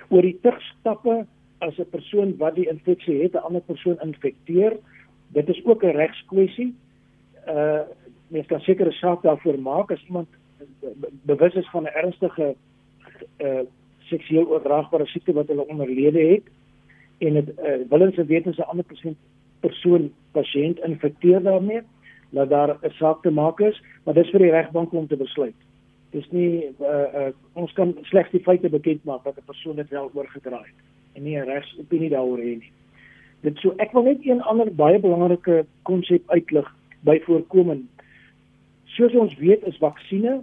Oor 0.09 0.21
die 0.21 0.37
terugstappe 0.41 1.25
as 1.59 1.77
'n 1.79 1.89
persoon 1.89 2.37
wat 2.37 2.55
die 2.55 2.69
infeksie 2.69 3.21
het, 3.21 3.33
'n 3.33 3.45
ander 3.45 3.61
persoon 3.61 3.97
infekteer, 4.01 4.77
dit 5.33 5.49
is 5.49 5.65
ook 5.65 5.83
'n 5.83 5.97
regskwessie. 5.97 6.73
Uh 7.47 7.81
mens 8.27 8.47
kan 8.47 8.59
sekere 8.59 8.91
saak 8.91 9.21
daarvoor 9.21 9.59
maak 9.59 9.91
as 9.91 10.03
iemand 10.07 10.27
bewus 11.23 11.53
is 11.53 11.69
van 11.69 11.83
'n 11.83 11.93
ernstige 11.93 12.55
uh 13.37 13.61
seksueel 14.09 14.47
oordraagbare 14.47 15.05
siekte 15.05 15.33
wat 15.33 15.47
hulle 15.47 15.67
onderlede 15.67 16.19
het 16.19 16.47
en 17.17 17.33
dit 17.39 17.49
uh, 17.49 17.77
willens 17.89 18.17
en 18.17 18.27
wetens 18.27 18.57
'n 18.57 18.69
ander 18.71 18.85
persoon 18.85 19.15
persoon 19.59 20.11
pasiënt 20.31 20.79
infekteer 20.79 21.41
daarmee 21.41 21.81
dat 22.29 22.49
daar 22.49 22.77
'n 22.81 22.89
saak 22.89 23.21
te 23.21 23.31
maak 23.31 23.59
is, 23.59 23.81
maar 24.03 24.13
dis 24.13 24.29
vir 24.29 24.39
die 24.39 24.51
regbank 24.51 24.91
om 24.91 25.07
te 25.07 25.17
besluit. 25.17 25.55
Dis 26.09 26.29
nie 26.31 26.63
uh, 26.79 26.87
uh, 27.19 27.31
ons 27.53 27.73
kan 27.73 27.97
slegs 28.01 28.31
die 28.31 28.43
feite 28.43 28.69
bekend 28.69 29.03
maak 29.03 29.23
dat 29.23 29.37
'n 29.37 29.45
persoon 29.45 29.75
dit 29.75 29.89
wel 29.89 30.11
oorgedra 30.13 30.57
het 30.57 30.79
en 31.13 31.23
nie 31.23 31.37
'n 31.37 31.49
regsopinie 31.49 32.09
daaroor 32.09 32.37
hê 32.37 32.57
nie. 32.59 32.71
Dit 33.41 33.57
so 33.57 33.73
ek 33.77 33.91
wil 33.91 34.03
net 34.03 34.25
een 34.25 34.41
ander 34.41 34.75
baie 34.75 34.99
belangrike 34.99 35.65
konsep 35.81 36.23
uitlig 36.29 36.75
by 37.01 37.19
voorkoming. 37.19 37.85
Soos 38.85 39.15
ons 39.15 39.35
weet 39.37 39.65
is 39.67 39.77
vaksines 39.77 40.41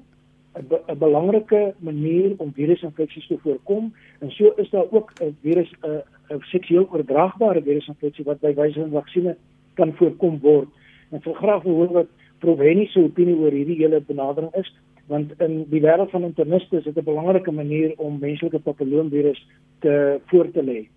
'n 0.54 0.66
be 0.68 0.96
belangrike 0.98 1.74
manier 1.78 2.34
om 2.36 2.52
virusinfeksies 2.52 3.26
te 3.26 3.38
voorkom 3.38 3.92
en 4.18 4.30
so 4.30 4.52
is 4.56 4.70
daar 4.70 4.90
ook 4.90 5.12
'n 5.20 5.36
virus 5.40 5.72
'n 5.80 6.40
seksueel 6.40 6.88
oordraagbare 6.90 7.62
virusinfeksie 7.62 8.24
wat 8.24 8.40
by 8.40 8.54
wyse 8.54 8.80
van 8.80 8.90
vaksines 8.90 9.36
kan 9.74 9.92
voorkom 9.92 10.38
word. 10.40 10.68
Ek 11.10 11.24
wil 11.24 11.34
graag 11.34 11.62
hoor 11.62 11.92
wat 11.92 12.08
Proveni 12.38 12.86
se 12.86 13.00
opinie 13.00 13.36
oor 13.36 13.50
hierdie 13.50 13.76
hele 13.76 14.00
benadering 14.00 14.54
is, 14.54 14.72
want 15.06 15.32
in 15.40 15.64
die 15.70 15.80
wêreld 15.80 16.10
van 16.10 16.24
interniste 16.24 16.76
is 16.76 16.84
dit 16.84 16.96
'n 16.96 17.04
belangrike 17.04 17.50
manier 17.50 17.94
om 17.96 18.18
menslike 18.18 18.58
papilloomvirus 18.58 19.46
te 19.78 20.20
voor 20.26 20.50
te 20.50 20.62
lê. 20.62 20.88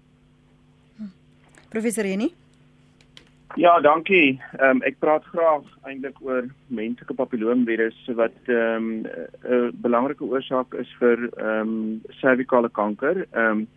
Professor 1.69 2.03
Reni? 2.03 2.44
Ja, 3.55 3.79
dankie. 3.79 4.41
Ehm 4.57 4.69
um, 4.69 4.81
ek 4.83 4.97
praat 4.99 5.23
graag 5.31 5.63
eintlik 5.87 6.17
oor 6.19 6.43
menslike 6.67 7.13
papilloomvirus 7.15 7.95
wat 8.19 8.49
ehm 8.51 8.89
um, 8.89 8.89
'n 9.47 9.71
belangrike 9.85 10.27
oorsaak 10.27 10.73
is 10.73 10.91
vir 10.99 11.23
ehm 11.37 11.61
um, 11.61 12.01
servikale 12.19 12.69
kanker. 12.69 13.23
Ehm 13.31 13.51
um, 13.51 13.67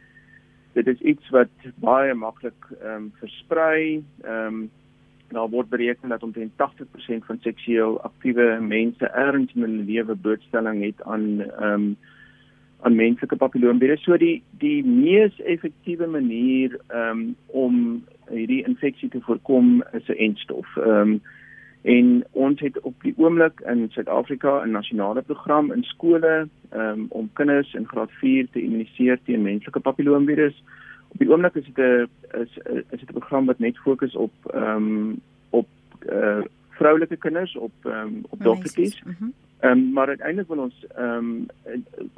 dit 0.75 0.87
is 0.87 1.01
iets 1.01 1.31
wat 1.31 1.71
baie 1.77 2.15
maklik 2.15 2.67
ehm 2.81 2.95
um, 2.95 3.13
versprei. 3.21 4.03
Ehm 4.25 4.47
um, 4.47 4.71
Daar 5.29 5.49
word 5.49 5.69
bereken 5.69 6.09
dat 6.09 6.23
omtrent 6.23 6.53
80% 6.53 7.25
van 7.27 7.39
seksueel 7.41 8.01
aktiewe 8.01 8.59
mense 8.61 9.07
ergens 9.07 9.53
in 9.55 9.63
hulle 9.63 9.85
lewe 9.85 10.17
blootstelling 10.17 10.83
het 10.85 11.03
aan 11.03 11.41
ehm 11.41 11.73
um, 11.73 11.97
aan 12.81 12.95
menslike 12.95 13.37
papilloomvirus. 13.37 14.03
So 14.03 14.17
die 14.17 14.43
die 14.59 14.85
mees 14.85 15.41
effektiewe 15.41 16.07
manier 16.07 16.81
ehm 16.89 17.11
um, 17.11 17.37
om 17.47 18.05
hierdie 18.31 18.65
infeksie 18.67 19.09
te 19.09 19.21
voorkom 19.21 19.85
is 19.93 20.09
'n 20.09 20.19
entstof. 20.29 20.77
Ehm 20.77 21.01
um, 21.01 21.21
en 21.83 22.25
ons 22.33 22.61
het 22.61 22.81
op 22.81 22.95
die 23.03 23.15
oomblik 23.17 23.61
in 23.61 23.87
Suid-Afrika 23.91 24.65
'n 24.65 24.71
nasionale 24.71 25.23
program 25.23 25.73
in 25.73 25.83
skole 25.83 26.49
um, 26.73 27.07
om 27.09 27.31
kinders 27.33 27.75
in 27.75 27.87
graad 27.87 28.11
4 28.11 28.47
te 28.53 28.63
immuniseer 28.63 29.19
teen 29.25 29.43
menslike 29.43 29.81
papilloomvirus 29.81 30.63
op 31.09 31.19
die 31.19 31.31
oomblik 31.31 31.55
is 31.55 31.65
dit 31.65 31.79
'n 31.79 32.09
is 32.43 32.59
is 32.91 33.01
dit 33.01 33.11
'n 33.11 33.19
program 33.19 33.47
wat 33.47 33.59
net 33.59 33.79
fokus 33.79 34.15
op 34.15 34.33
ehm 34.55 34.77
um, 34.77 35.21
op 35.51 35.69
uh 36.13 36.43
vroulike 36.79 37.17
kinders 37.17 37.57
op 37.57 37.73
um, 37.85 38.25
op 38.29 38.43
dogtertjies. 38.43 39.03
Mhm. 39.03 39.15
Ehm 39.59 39.79
mm 39.79 39.85
um, 39.85 39.93
maar 39.93 40.09
uiteindelik 40.09 40.49
wil 40.49 40.59
ons 40.59 40.87
ehm 40.95 41.15
um, 41.15 41.47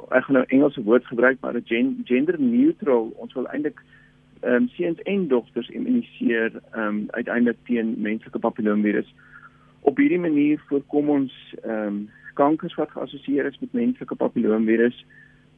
ek 0.09 0.23
gaan 0.23 0.35
nou 0.35 0.45
Engelse 0.47 0.83
woord 0.83 1.05
gebruik 1.05 1.37
maar 1.39 1.61
gen, 1.65 2.01
gender 2.03 2.39
neutral 2.39 3.13
ons 3.15 3.33
wil 3.33 3.47
eintlik 3.47 3.81
ehm 4.41 4.53
um, 4.53 4.67
seuns 4.67 5.01
en 5.01 5.27
dogters 5.27 5.69
immuniseer 5.69 6.51
ehm 6.71 6.87
um, 6.87 7.03
uiteindelik 7.07 7.57
teen 7.63 7.95
menslike 7.97 8.39
papilloomvirus. 8.39 9.13
Op 9.81 9.97
hierdie 9.97 10.19
manier 10.19 10.63
voorkom 10.67 11.09
ons 11.09 11.33
ehm 11.63 11.87
um, 11.87 12.09
kankers 12.33 12.75
wat 12.75 12.91
geassosieer 12.91 13.45
is 13.45 13.59
met 13.59 13.73
menslike 13.73 14.15
papilloomvirus. 14.15 15.05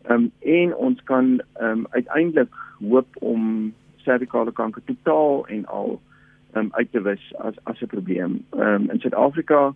Ehm 0.03 0.13
um, 0.13 0.31
en 0.39 0.75
ons 0.75 1.03
kan 1.03 1.41
ehm 1.53 1.69
um, 1.69 1.85
uiteindelik 1.89 2.55
hoop 2.79 3.21
om 3.21 3.73
servikale 3.95 4.51
kanker 4.51 4.81
totaal 4.85 5.47
en 5.47 5.65
al 5.65 6.01
um, 6.55 6.69
uit 6.71 6.91
te 6.91 7.01
wis 7.01 7.33
as 7.37 7.55
as 7.63 7.81
'n 7.81 7.87
probleem. 7.95 8.45
Ehm 8.49 8.61
um, 8.61 8.89
in 8.89 8.99
Suid-Afrika 8.99 9.73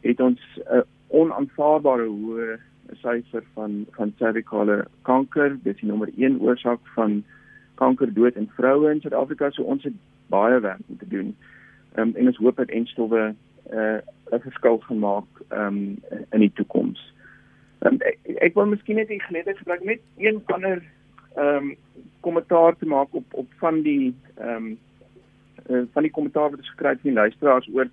het 0.00 0.20
ons 0.20 0.40
'n 0.56 0.76
uh, 0.76 0.82
onaanvaarbare 1.08 2.06
hoë 2.06 2.58
syfer 3.02 3.42
van 3.54 3.86
van 3.90 4.12
servikale 4.18 4.86
kanker. 5.02 5.58
Dit 5.62 5.74
is 5.74 5.80
die 5.80 5.88
nommer 5.90 6.10
1 6.16 6.40
oorsaak 6.40 6.80
van 6.94 7.24
kankerdood 7.80 8.36
in 8.36 8.50
vroue 8.56 8.90
in 8.92 9.00
Suid-Afrika. 9.00 9.50
So 9.50 9.62
ons 9.62 9.84
het 9.88 9.96
baie 10.32 10.60
werk 10.60 10.84
om 10.88 10.98
te 10.98 11.08
doen. 11.08 11.34
Ehm 11.94 12.08
um, 12.08 12.16
en 12.16 12.26
ons 12.32 12.42
hoop 12.44 12.56
dat 12.56 12.74
enstowwe 12.80 13.22
uh, 13.72 13.98
'n 14.32 14.44
verskil 14.46 14.78
gaan 14.78 14.98
maak 14.98 15.42
ehm 15.48 15.66
um, 15.66 15.96
in 16.30 16.44
die 16.46 16.52
toekoms. 16.54 17.00
Um, 17.80 17.96
ek, 18.04 18.18
ek 18.48 18.54
wil 18.54 18.66
miskien 18.66 19.00
net 19.00 19.08
die 19.08 19.22
geleentheid 19.22 19.58
gebruik 19.58 19.84
met 19.84 20.00
een 20.16 20.42
ander 20.46 20.82
ehm 21.34 21.56
um, 21.56 21.76
kommentaar 22.20 22.76
te 22.76 22.86
maak 22.86 23.14
op 23.14 23.34
op 23.34 23.58
van 23.62 23.82
die 23.82 24.14
ehm 24.36 24.56
um, 24.56 24.78
uh, 25.70 25.82
van 25.92 26.02
die 26.02 26.12
kommentaar 26.12 26.50
wat 26.50 26.58
ons 26.58 26.74
gekry 26.74 26.94
het 26.94 27.00
van 27.00 27.10
die 27.10 27.20
luisteraars 27.20 27.68
oor 27.72 27.88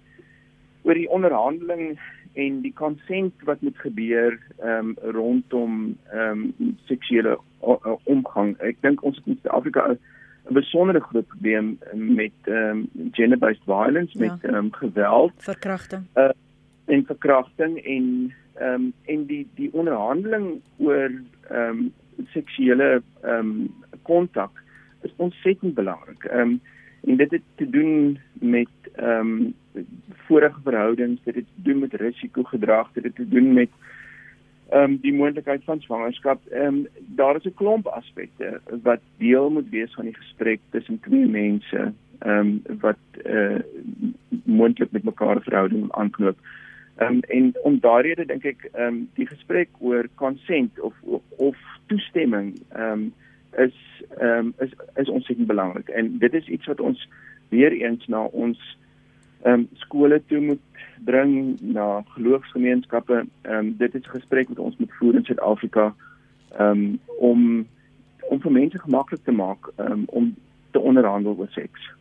oor 0.84 0.94
die 0.94 1.10
onderhandeling 1.10 2.00
en 2.38 2.62
die 2.62 2.74
konsent 2.74 3.44
wat 3.50 3.62
moet 3.66 3.78
gebeur 3.82 4.38
ehm 4.60 4.94
um, 4.94 5.14
rondom 5.16 5.98
ehm 6.12 6.44
um, 6.60 6.78
seksuele 6.86 7.38
omgang. 8.04 8.54
Ek 8.62 8.78
dink 8.86 9.04
ons 9.04 9.18
het 9.18 9.26
in 9.26 9.40
Suid-Afrika 9.42 9.88
'n 9.94 10.54
besondere 10.54 11.00
groot 11.00 11.28
probleem 11.28 11.78
met 11.94 12.38
ehm 12.44 12.84
um, 12.84 13.10
gender-based 13.12 13.64
violence 13.66 14.18
ja. 14.18 14.26
met 14.26 14.44
ehm 14.44 14.56
um, 14.56 14.72
geweld, 14.74 15.34
verkrachting. 15.38 16.06
Uh, 16.16 16.30
en 16.86 17.06
verkrachting 17.06 17.80
en 17.84 18.34
ehm 18.54 18.74
um, 18.74 18.94
en 19.06 19.26
die 19.26 19.48
die 19.56 19.74
onderhandeling 19.74 20.62
oor 20.78 21.12
ehm 21.50 21.70
um, 21.70 21.94
seksuele 22.34 23.02
ehm 23.22 23.40
um, 23.40 23.74
kontak 24.02 24.64
is 25.02 25.14
ontsettend 25.16 25.74
belangrik. 25.74 26.24
Ehm 26.24 26.40
um, 26.40 26.62
en 27.08 27.16
dit 27.16 27.32
het 27.32 27.42
te 27.56 27.70
doen 27.70 28.20
met 28.34 28.68
ehm 28.96 29.20
um, 29.20 29.54
vorige 30.28 30.60
verhoudings, 30.64 31.22
dit 31.24 31.36
het 31.36 31.46
te 31.56 31.62
doen 31.62 31.80
met 31.80 31.94
risikogedrag, 31.94 32.92
dit 32.94 33.04
het 33.04 33.16
te 33.16 33.28
doen 33.28 33.54
met 33.54 33.70
ehm 34.70 34.84
um, 34.84 34.98
die 35.02 35.14
moontlikheid 35.14 35.64
van 35.64 35.82
swangerskap. 35.82 36.42
Ehm 36.52 36.64
um, 36.64 36.88
daar 36.98 37.36
is 37.36 37.44
'n 37.44 37.54
klomp 37.54 37.88
aspekte 37.88 38.62
wat 38.84 39.00
deel 39.18 39.50
moet 39.50 39.70
wees 39.70 39.94
van 39.94 40.06
die 40.06 40.16
gesprek 40.16 40.60
tussen 40.70 41.00
twee 41.00 41.28
mense 41.28 41.94
ehm 42.20 42.40
um, 42.40 42.62
wat 42.80 43.04
eh 43.24 43.34
uh, 43.34 43.60
moontlik 44.44 44.92
met 44.92 45.04
mekaar 45.04 45.42
verhouding 45.42 45.92
aanknoop. 45.92 46.38
Ehm 46.96 47.14
um, 47.14 47.20
en 47.20 47.54
om 47.64 47.80
daardie 47.80 48.14
rede 48.14 48.26
dink 48.26 48.44
ek 48.44 48.70
ehm 48.74 48.88
um, 48.88 49.10
die 49.14 49.28
gesprek 49.28 49.70
oor 49.80 50.08
consent 50.16 50.80
of 50.80 50.94
of 51.38 51.58
toestemming 51.86 52.60
ehm 52.70 52.92
um, 52.92 53.14
is 53.58 53.74
ehm 54.18 54.46
um, 54.46 54.54
is 54.58 54.74
is 54.96 55.10
ontsettend 55.10 55.48
belangrik 55.48 55.88
en 55.88 56.18
dit 56.18 56.34
is 56.34 56.48
iets 56.48 56.66
wat 56.66 56.80
ons 56.80 57.10
weer 57.50 57.72
eens 57.72 58.08
na 58.08 58.24
ons 58.24 58.78
ehm 59.42 59.54
um, 59.54 59.68
skole 59.74 60.22
toe 60.28 60.40
moet 60.40 60.60
bring 61.04 61.60
na 61.62 62.04
geloofsgemeenskappe. 62.08 63.26
Ehm 63.42 63.58
um, 63.58 63.76
dit 63.78 63.96
is 63.96 64.02
'n 64.02 64.18
gesprek 64.20 64.48
wat 64.48 64.60
ons 64.60 64.78
moet 64.78 64.94
voer 64.94 65.16
in 65.16 65.26
Suid-Afrika 65.26 65.96
ehm 66.58 66.70
um, 66.70 67.00
om 67.18 67.68
om 68.30 68.42
vir 68.42 68.52
mense 68.52 68.80
gemaklik 68.80 69.24
te 69.24 69.32
maak 69.32 69.72
um, 69.78 70.04
om 70.06 70.36
te 70.72 70.80
onderhandel 70.80 71.36
oor 71.38 71.50
seks. 71.50 71.97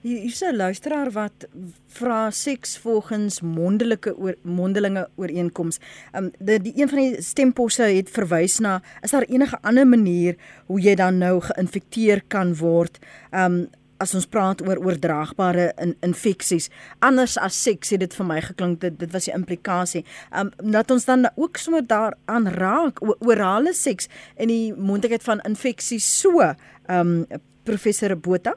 Hier 0.00 0.22
is 0.22 0.42
'n 0.42 0.56
luisteraar 0.56 1.10
wat 1.10 1.48
vra 1.86 2.30
seks 2.30 2.78
volgens 2.78 3.40
mondelike 3.40 4.16
oor 4.16 4.34
mondelinge 4.42 5.08
ooreenkoms. 5.16 5.78
Um 6.14 6.30
die, 6.38 6.60
die 6.60 6.72
een 6.76 6.88
van 6.88 6.98
die 6.98 7.22
stemposse 7.22 7.82
het 7.82 8.10
verwys 8.10 8.58
na 8.58 8.82
is 9.02 9.10
daar 9.10 9.26
enige 9.26 9.58
ander 9.60 9.86
manier 9.86 10.36
hoe 10.66 10.80
jy 10.80 10.94
dan 10.94 11.18
nou 11.18 11.40
geïnfekteer 11.40 12.22
kan 12.28 12.54
word? 12.56 12.98
Um 13.32 13.68
as 13.96 14.14
ons 14.14 14.26
praat 14.26 14.62
oor 14.68 14.78
oordraagbare 14.78 15.72
in, 15.76 15.96
infeksies 16.00 16.70
anders 16.98 17.36
as 17.36 17.62
seks 17.62 17.90
het 17.90 18.00
dit 18.00 18.14
vir 18.14 18.26
my 18.26 18.40
geklink 18.40 18.80
dit 18.80 18.98
dit 18.98 19.12
was 19.12 19.24
die 19.24 19.34
implikasie. 19.34 20.04
Um 20.30 20.52
dat 20.70 20.90
ons 20.90 21.04
dan 21.04 21.26
ook 21.34 21.56
sommer 21.56 21.86
daaraan 21.86 22.46
raak 22.46 23.02
orale 23.18 23.74
seks 23.74 24.08
en 24.36 24.48
die 24.48 24.72
moontlikheid 24.74 25.22
van 25.22 25.40
infeksies 25.40 26.20
so 26.20 26.54
um 26.86 27.26
professor 27.64 28.16
Botha. 28.16 28.54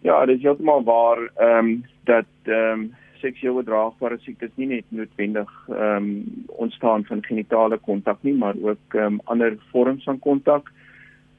Ja, 0.00 0.24
dit 0.26 0.36
is 0.36 0.42
heeltemal 0.42 0.84
waar 0.84 1.18
ehm 1.36 1.66
um, 1.66 1.84
dat 2.04 2.26
ehm 2.42 2.80
um, 2.80 2.94
seksueel 3.20 3.54
oordraagbare 3.54 4.16
siektes 4.18 4.50
nie 4.54 4.66
net 4.66 4.84
noodwendig 4.88 5.50
ehm 5.68 5.96
um, 5.96 6.44
ontstaan 6.46 7.04
van 7.04 7.24
genitale 7.24 7.78
kontak 7.78 8.22
nie, 8.22 8.34
maar 8.34 8.54
ook 8.60 8.94
ehm 8.94 9.04
um, 9.04 9.20
ander 9.24 9.56
vorms 9.70 10.04
van 10.04 10.18
kontak. 10.18 10.70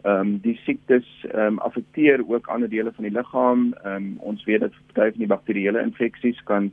Ehm 0.02 0.20
um, 0.20 0.38
die 0.42 0.60
siektes 0.66 1.08
ehm 1.32 1.46
um, 1.46 1.58
affekteer 1.60 2.22
ook 2.28 2.48
ander 2.48 2.70
dele 2.70 2.92
van 2.92 3.04
die 3.04 3.14
liggaam. 3.14 3.74
Ehm 3.84 3.96
um, 3.96 4.18
ons 4.20 4.44
weet 4.44 4.60
dat 4.60 4.78
party 4.94 5.10
van 5.10 5.20
die 5.26 5.28
bakterieële 5.34 5.82
infeksies 5.82 6.44
kan 6.44 6.72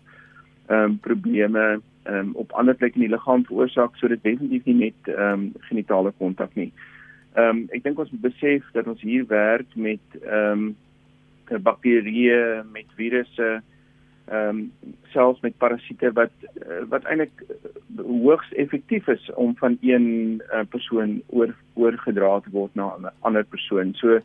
ehm 0.66 0.82
um, 0.82 0.98
probleme 0.98 1.80
ehm 2.02 2.18
um, 2.18 2.34
op 2.34 2.52
ander 2.52 2.74
plekke 2.74 3.00
in 3.00 3.06
die 3.06 3.14
liggaam 3.14 3.44
veroorsaak, 3.44 3.96
so 3.96 4.08
dit 4.08 4.22
definitief 4.22 4.64
nie 4.64 4.74
net 4.74 5.14
ehm 5.14 5.32
um, 5.32 5.52
genitale 5.70 6.12
kontak 6.18 6.54
nie. 6.54 6.72
Ehm 7.32 7.48
um, 7.48 7.64
ek 7.70 7.82
dink 7.82 7.98
ons 7.98 8.10
moet 8.10 8.28
besef 8.28 8.68
dat 8.72 8.86
ons 8.86 9.00
hier 9.00 9.26
werk 9.26 9.74
met 9.74 10.20
ehm 10.20 10.52
um, 10.52 10.76
bakterieë, 11.62 12.64
met 12.72 12.86
virusse, 13.00 13.50
ehm 14.28 14.48
um, 14.48 14.72
selfs 15.12 15.40
met 15.40 15.56
parasiete 15.56 16.10
wat 16.12 16.32
wat 16.92 17.04
eintlik 17.08 17.44
hoogs 17.96 18.50
effektief 18.52 19.06
is 19.08 19.30
om 19.34 19.54
van 19.56 19.78
een 19.80 20.42
uh, 20.52 20.60
persoon 20.68 21.22
oor 21.26 21.54
oorgedra 21.74 22.40
te 22.40 22.50
word 22.52 22.74
na 22.74 22.96
'n 22.98 23.08
ander 23.20 23.44
persoon. 23.44 23.94
So 23.94 24.20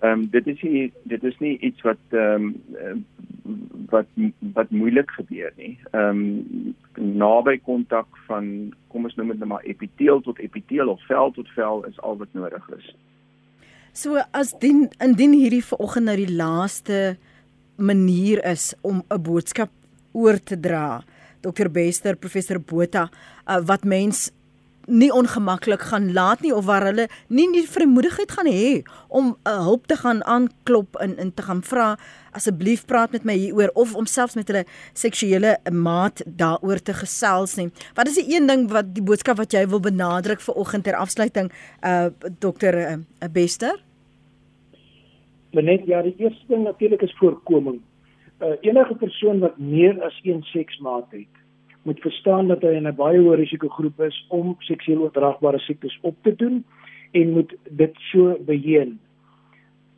ehm 0.00 0.12
um, 0.12 0.28
dit 0.30 0.46
is 0.46 0.62
nie 0.62 0.92
dit 1.02 1.24
is 1.24 1.38
nie 1.38 1.58
iets 1.58 1.80
wat 1.82 2.02
ehm 2.10 2.54
um, 2.82 3.04
wat 3.90 4.06
wat 4.54 4.70
moeilik 4.70 5.10
gebeur 5.10 5.52
nie. 5.56 5.78
Ehm 5.90 6.22
um, 6.22 6.74
naby 6.94 7.58
kontak 7.58 8.06
van 8.26 8.74
kom 8.88 9.04
ons 9.04 9.14
noem 9.14 9.28
dit 9.28 9.38
nou 9.38 9.48
maar 9.48 9.64
epiteel 9.64 10.20
tot 10.20 10.38
epiteel 10.38 10.88
of 10.88 11.06
vel 11.06 11.30
tot 11.30 11.48
vel 11.48 11.84
is 11.84 12.00
al 12.00 12.16
wat 12.16 12.32
nodig 12.32 12.70
is. 12.78 12.94
So 13.92 14.20
as 14.32 14.54
dien 14.60 14.88
indien 15.02 15.32
hierdie 15.32 15.64
vanoggend 15.64 16.06
nou 16.06 16.16
die 16.16 16.34
laaste 16.34 17.16
manier 17.76 18.42
is 18.44 18.74
om 18.82 19.02
'n 19.10 19.22
boodskap 19.22 19.70
oor 20.12 20.38
te 20.38 20.56
dra. 20.56 21.04
Dr 21.40 21.68
Bester, 21.70 22.16
professor 22.16 22.58
Botha, 22.58 23.08
uh, 23.46 23.60
wat 23.62 23.84
mens 23.84 24.30
nie 24.88 25.10
ongemaklik 25.12 25.82
gaan 25.90 26.12
laat 26.12 26.40
nie 26.40 26.54
of 26.54 26.64
waar 26.64 26.88
hulle 26.88 27.08
nie 27.28 27.46
die 27.52 27.66
vermoedigheid 27.68 28.32
gaan 28.32 28.48
hê 28.48 28.82
om 29.08 29.24
'n 29.24 29.36
uh, 29.48 29.62
hulp 29.68 29.86
te 29.86 29.96
gaan 29.96 30.24
aanklop 30.24 30.96
en 30.96 31.16
in 31.18 31.34
te 31.34 31.42
gaan 31.42 31.62
vra 31.62 31.96
asseblief 32.32 32.84
praat 32.86 33.12
met 33.12 33.24
my 33.24 33.34
hieroor 33.36 33.70
of 33.74 33.94
om 33.94 34.06
selfs 34.06 34.36
met 34.38 34.48
hulle 34.48 34.64
seksuele 34.92 35.56
maat 35.72 36.22
daaroor 36.26 36.80
te 36.82 36.94
gesels 36.94 37.56
nie. 37.56 37.68
Wat 37.94 38.08
is 38.08 38.18
die 38.20 38.34
een 38.34 38.46
ding 38.46 38.68
wat 38.70 38.94
die 38.94 39.04
boodskap 39.04 39.36
wat 39.36 39.52
jy 39.52 39.66
wil 39.68 39.80
benadruk 39.80 40.40
vir 40.40 40.54
oggend 40.54 40.84
ter 40.84 40.96
afsluiting 40.96 41.52
uh 41.82 42.08
dokter 42.38 42.74
uh, 42.74 43.28
Bester? 43.32 43.76
Net 45.50 45.86
ja, 45.86 46.02
die 46.02 46.14
eerste 46.18 46.44
ding 46.48 46.64
natuurlik 46.64 47.02
is 47.02 47.14
voorkoming. 47.18 47.80
Uh, 48.38 48.54
enige 48.60 48.94
persoon 48.94 49.40
wat 49.42 49.58
meer 49.58 49.96
as 50.04 50.14
een 50.22 50.42
seksmaat 50.52 51.08
het, 51.10 51.37
moet 51.88 52.00
verstaan 52.04 52.48
dat 52.52 52.62
hy 52.62 52.74
in 52.76 52.88
'n 52.88 52.96
baie 52.96 53.18
hoë 53.18 53.36
risikogroep 53.40 54.00
is 54.06 54.16
om 54.28 54.56
seksueel 54.68 55.02
oordraagbare 55.06 55.58
siektes 55.64 55.98
op 56.02 56.16
te 56.22 56.34
doen 56.36 56.64
en 57.12 57.32
moet 57.32 57.54
dit 57.70 57.94
so 58.12 58.36
beheen. 58.46 58.98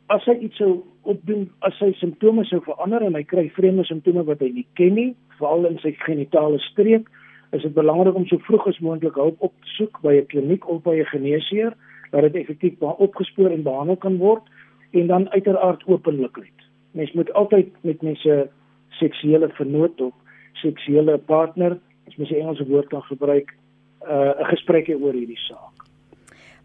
As 0.07 0.25
hy 0.25 0.35
iets 0.47 0.57
sou 0.57 0.83
opdoen, 1.01 1.49
as 1.59 1.77
sy 1.79 1.91
simptome 1.99 2.45
sou 2.45 2.61
verander 2.63 3.03
en 3.03 3.15
hy 3.15 3.23
kry 3.23 3.49
vreemde 3.49 3.83
simptome 3.83 4.23
wat 4.23 4.39
hy 4.39 4.51
nie 4.55 4.67
ken 4.79 4.93
nie, 4.93 5.15
veral 5.39 5.65
in 5.65 5.79
sy 5.83 5.91
genitale 6.05 6.59
streek, 6.59 7.07
is 7.51 7.61
dit 7.61 7.73
belangrik 7.73 8.15
om 8.15 8.25
so 8.27 8.39
vroeg 8.47 8.67
as 8.67 8.79
moontlik 8.79 9.15
hulp 9.19 9.43
op 9.43 9.53
te 9.61 9.75
soek 9.75 10.01
by 10.01 10.15
'n 10.15 10.27
kliniek 10.31 10.67
of 10.69 10.83
by 10.83 10.95
'n 10.99 11.11
geneesheer 11.13 11.75
waar 12.11 12.21
dit 12.21 12.35
effektief 12.35 12.81
opgespoor 12.81 13.51
en 13.51 13.63
behandel 13.63 13.95
kan 13.95 14.17
word 14.17 14.43
en 14.91 15.07
dan 15.07 15.29
uiteraard 15.29 15.83
openlikheid. 15.85 16.57
Mens 16.91 17.11
moet 17.11 17.33
altyd 17.33 17.67
met 17.81 18.01
mense 18.01 18.49
seksuele 18.89 19.49
vernoot 19.49 20.01
of 20.01 20.13
seksuele 20.61 21.17
partner, 21.17 21.77
as 22.07 22.17
mens 22.17 22.31
'n 22.31 22.41
Engelse 22.41 22.67
woord 22.67 22.89
kan 22.89 23.01
gebruik, 23.09 23.53
uh, 24.03 24.33
'n 24.37 24.41
uh, 24.41 24.49
gesprek 24.49 24.87
hê 24.87 24.95
oor 24.95 25.13
hierdie 25.13 25.39
saak. 25.47 25.87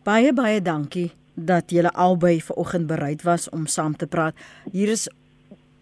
Baie 0.05 0.33
baie 0.33 0.61
dankie 0.63 1.11
dat 1.35 1.71
julle 1.71 1.93
albei 1.93 2.41
vanoggend 2.41 2.87
bereid 2.87 3.23
was 3.23 3.49
om 3.51 3.67
saam 3.67 3.97
te 3.97 4.07
praat. 4.07 4.35
Hier 4.73 4.89
is 4.89 5.09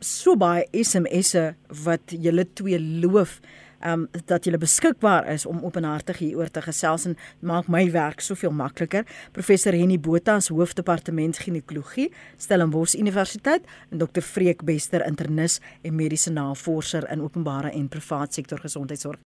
so 0.01 0.37
baie 0.37 0.65
SMS'e 0.73 1.55
wat 1.85 2.11
julle 2.11 2.45
twee 2.53 2.81
loof 2.81 3.41
um 3.85 4.07
dat 4.28 4.47
jy 4.47 4.59
beskikbaar 4.61 5.28
is 5.32 5.47
om 5.47 5.62
openhartig 5.64 6.20
hieroor 6.22 6.51
te 6.53 6.62
gesels 6.64 7.07
en 7.09 7.16
maak 7.41 7.68
my 7.68 7.85
werk 7.93 8.24
soveel 8.24 8.53
makliker. 8.53 9.05
Professor 9.32 9.76
Henny 9.76 9.99
Botha 10.01 10.37
is 10.41 10.51
hoofdepartement 10.53 11.39
ginekologie, 11.45 12.11
Stellenbosch 12.39 12.97
Universiteit 12.99 13.66
en 13.91 14.03
Dr 14.05 14.24
Freek 14.24 14.64
Bester 14.64 15.05
internis 15.07 15.61
en 15.82 15.97
mediese 15.97 16.32
navorser 16.32 17.09
in 17.12 17.24
openbare 17.24 17.72
en 17.72 17.89
privaat 17.89 18.35
sektor 18.35 18.61
gesondheidsorg. 18.61 19.24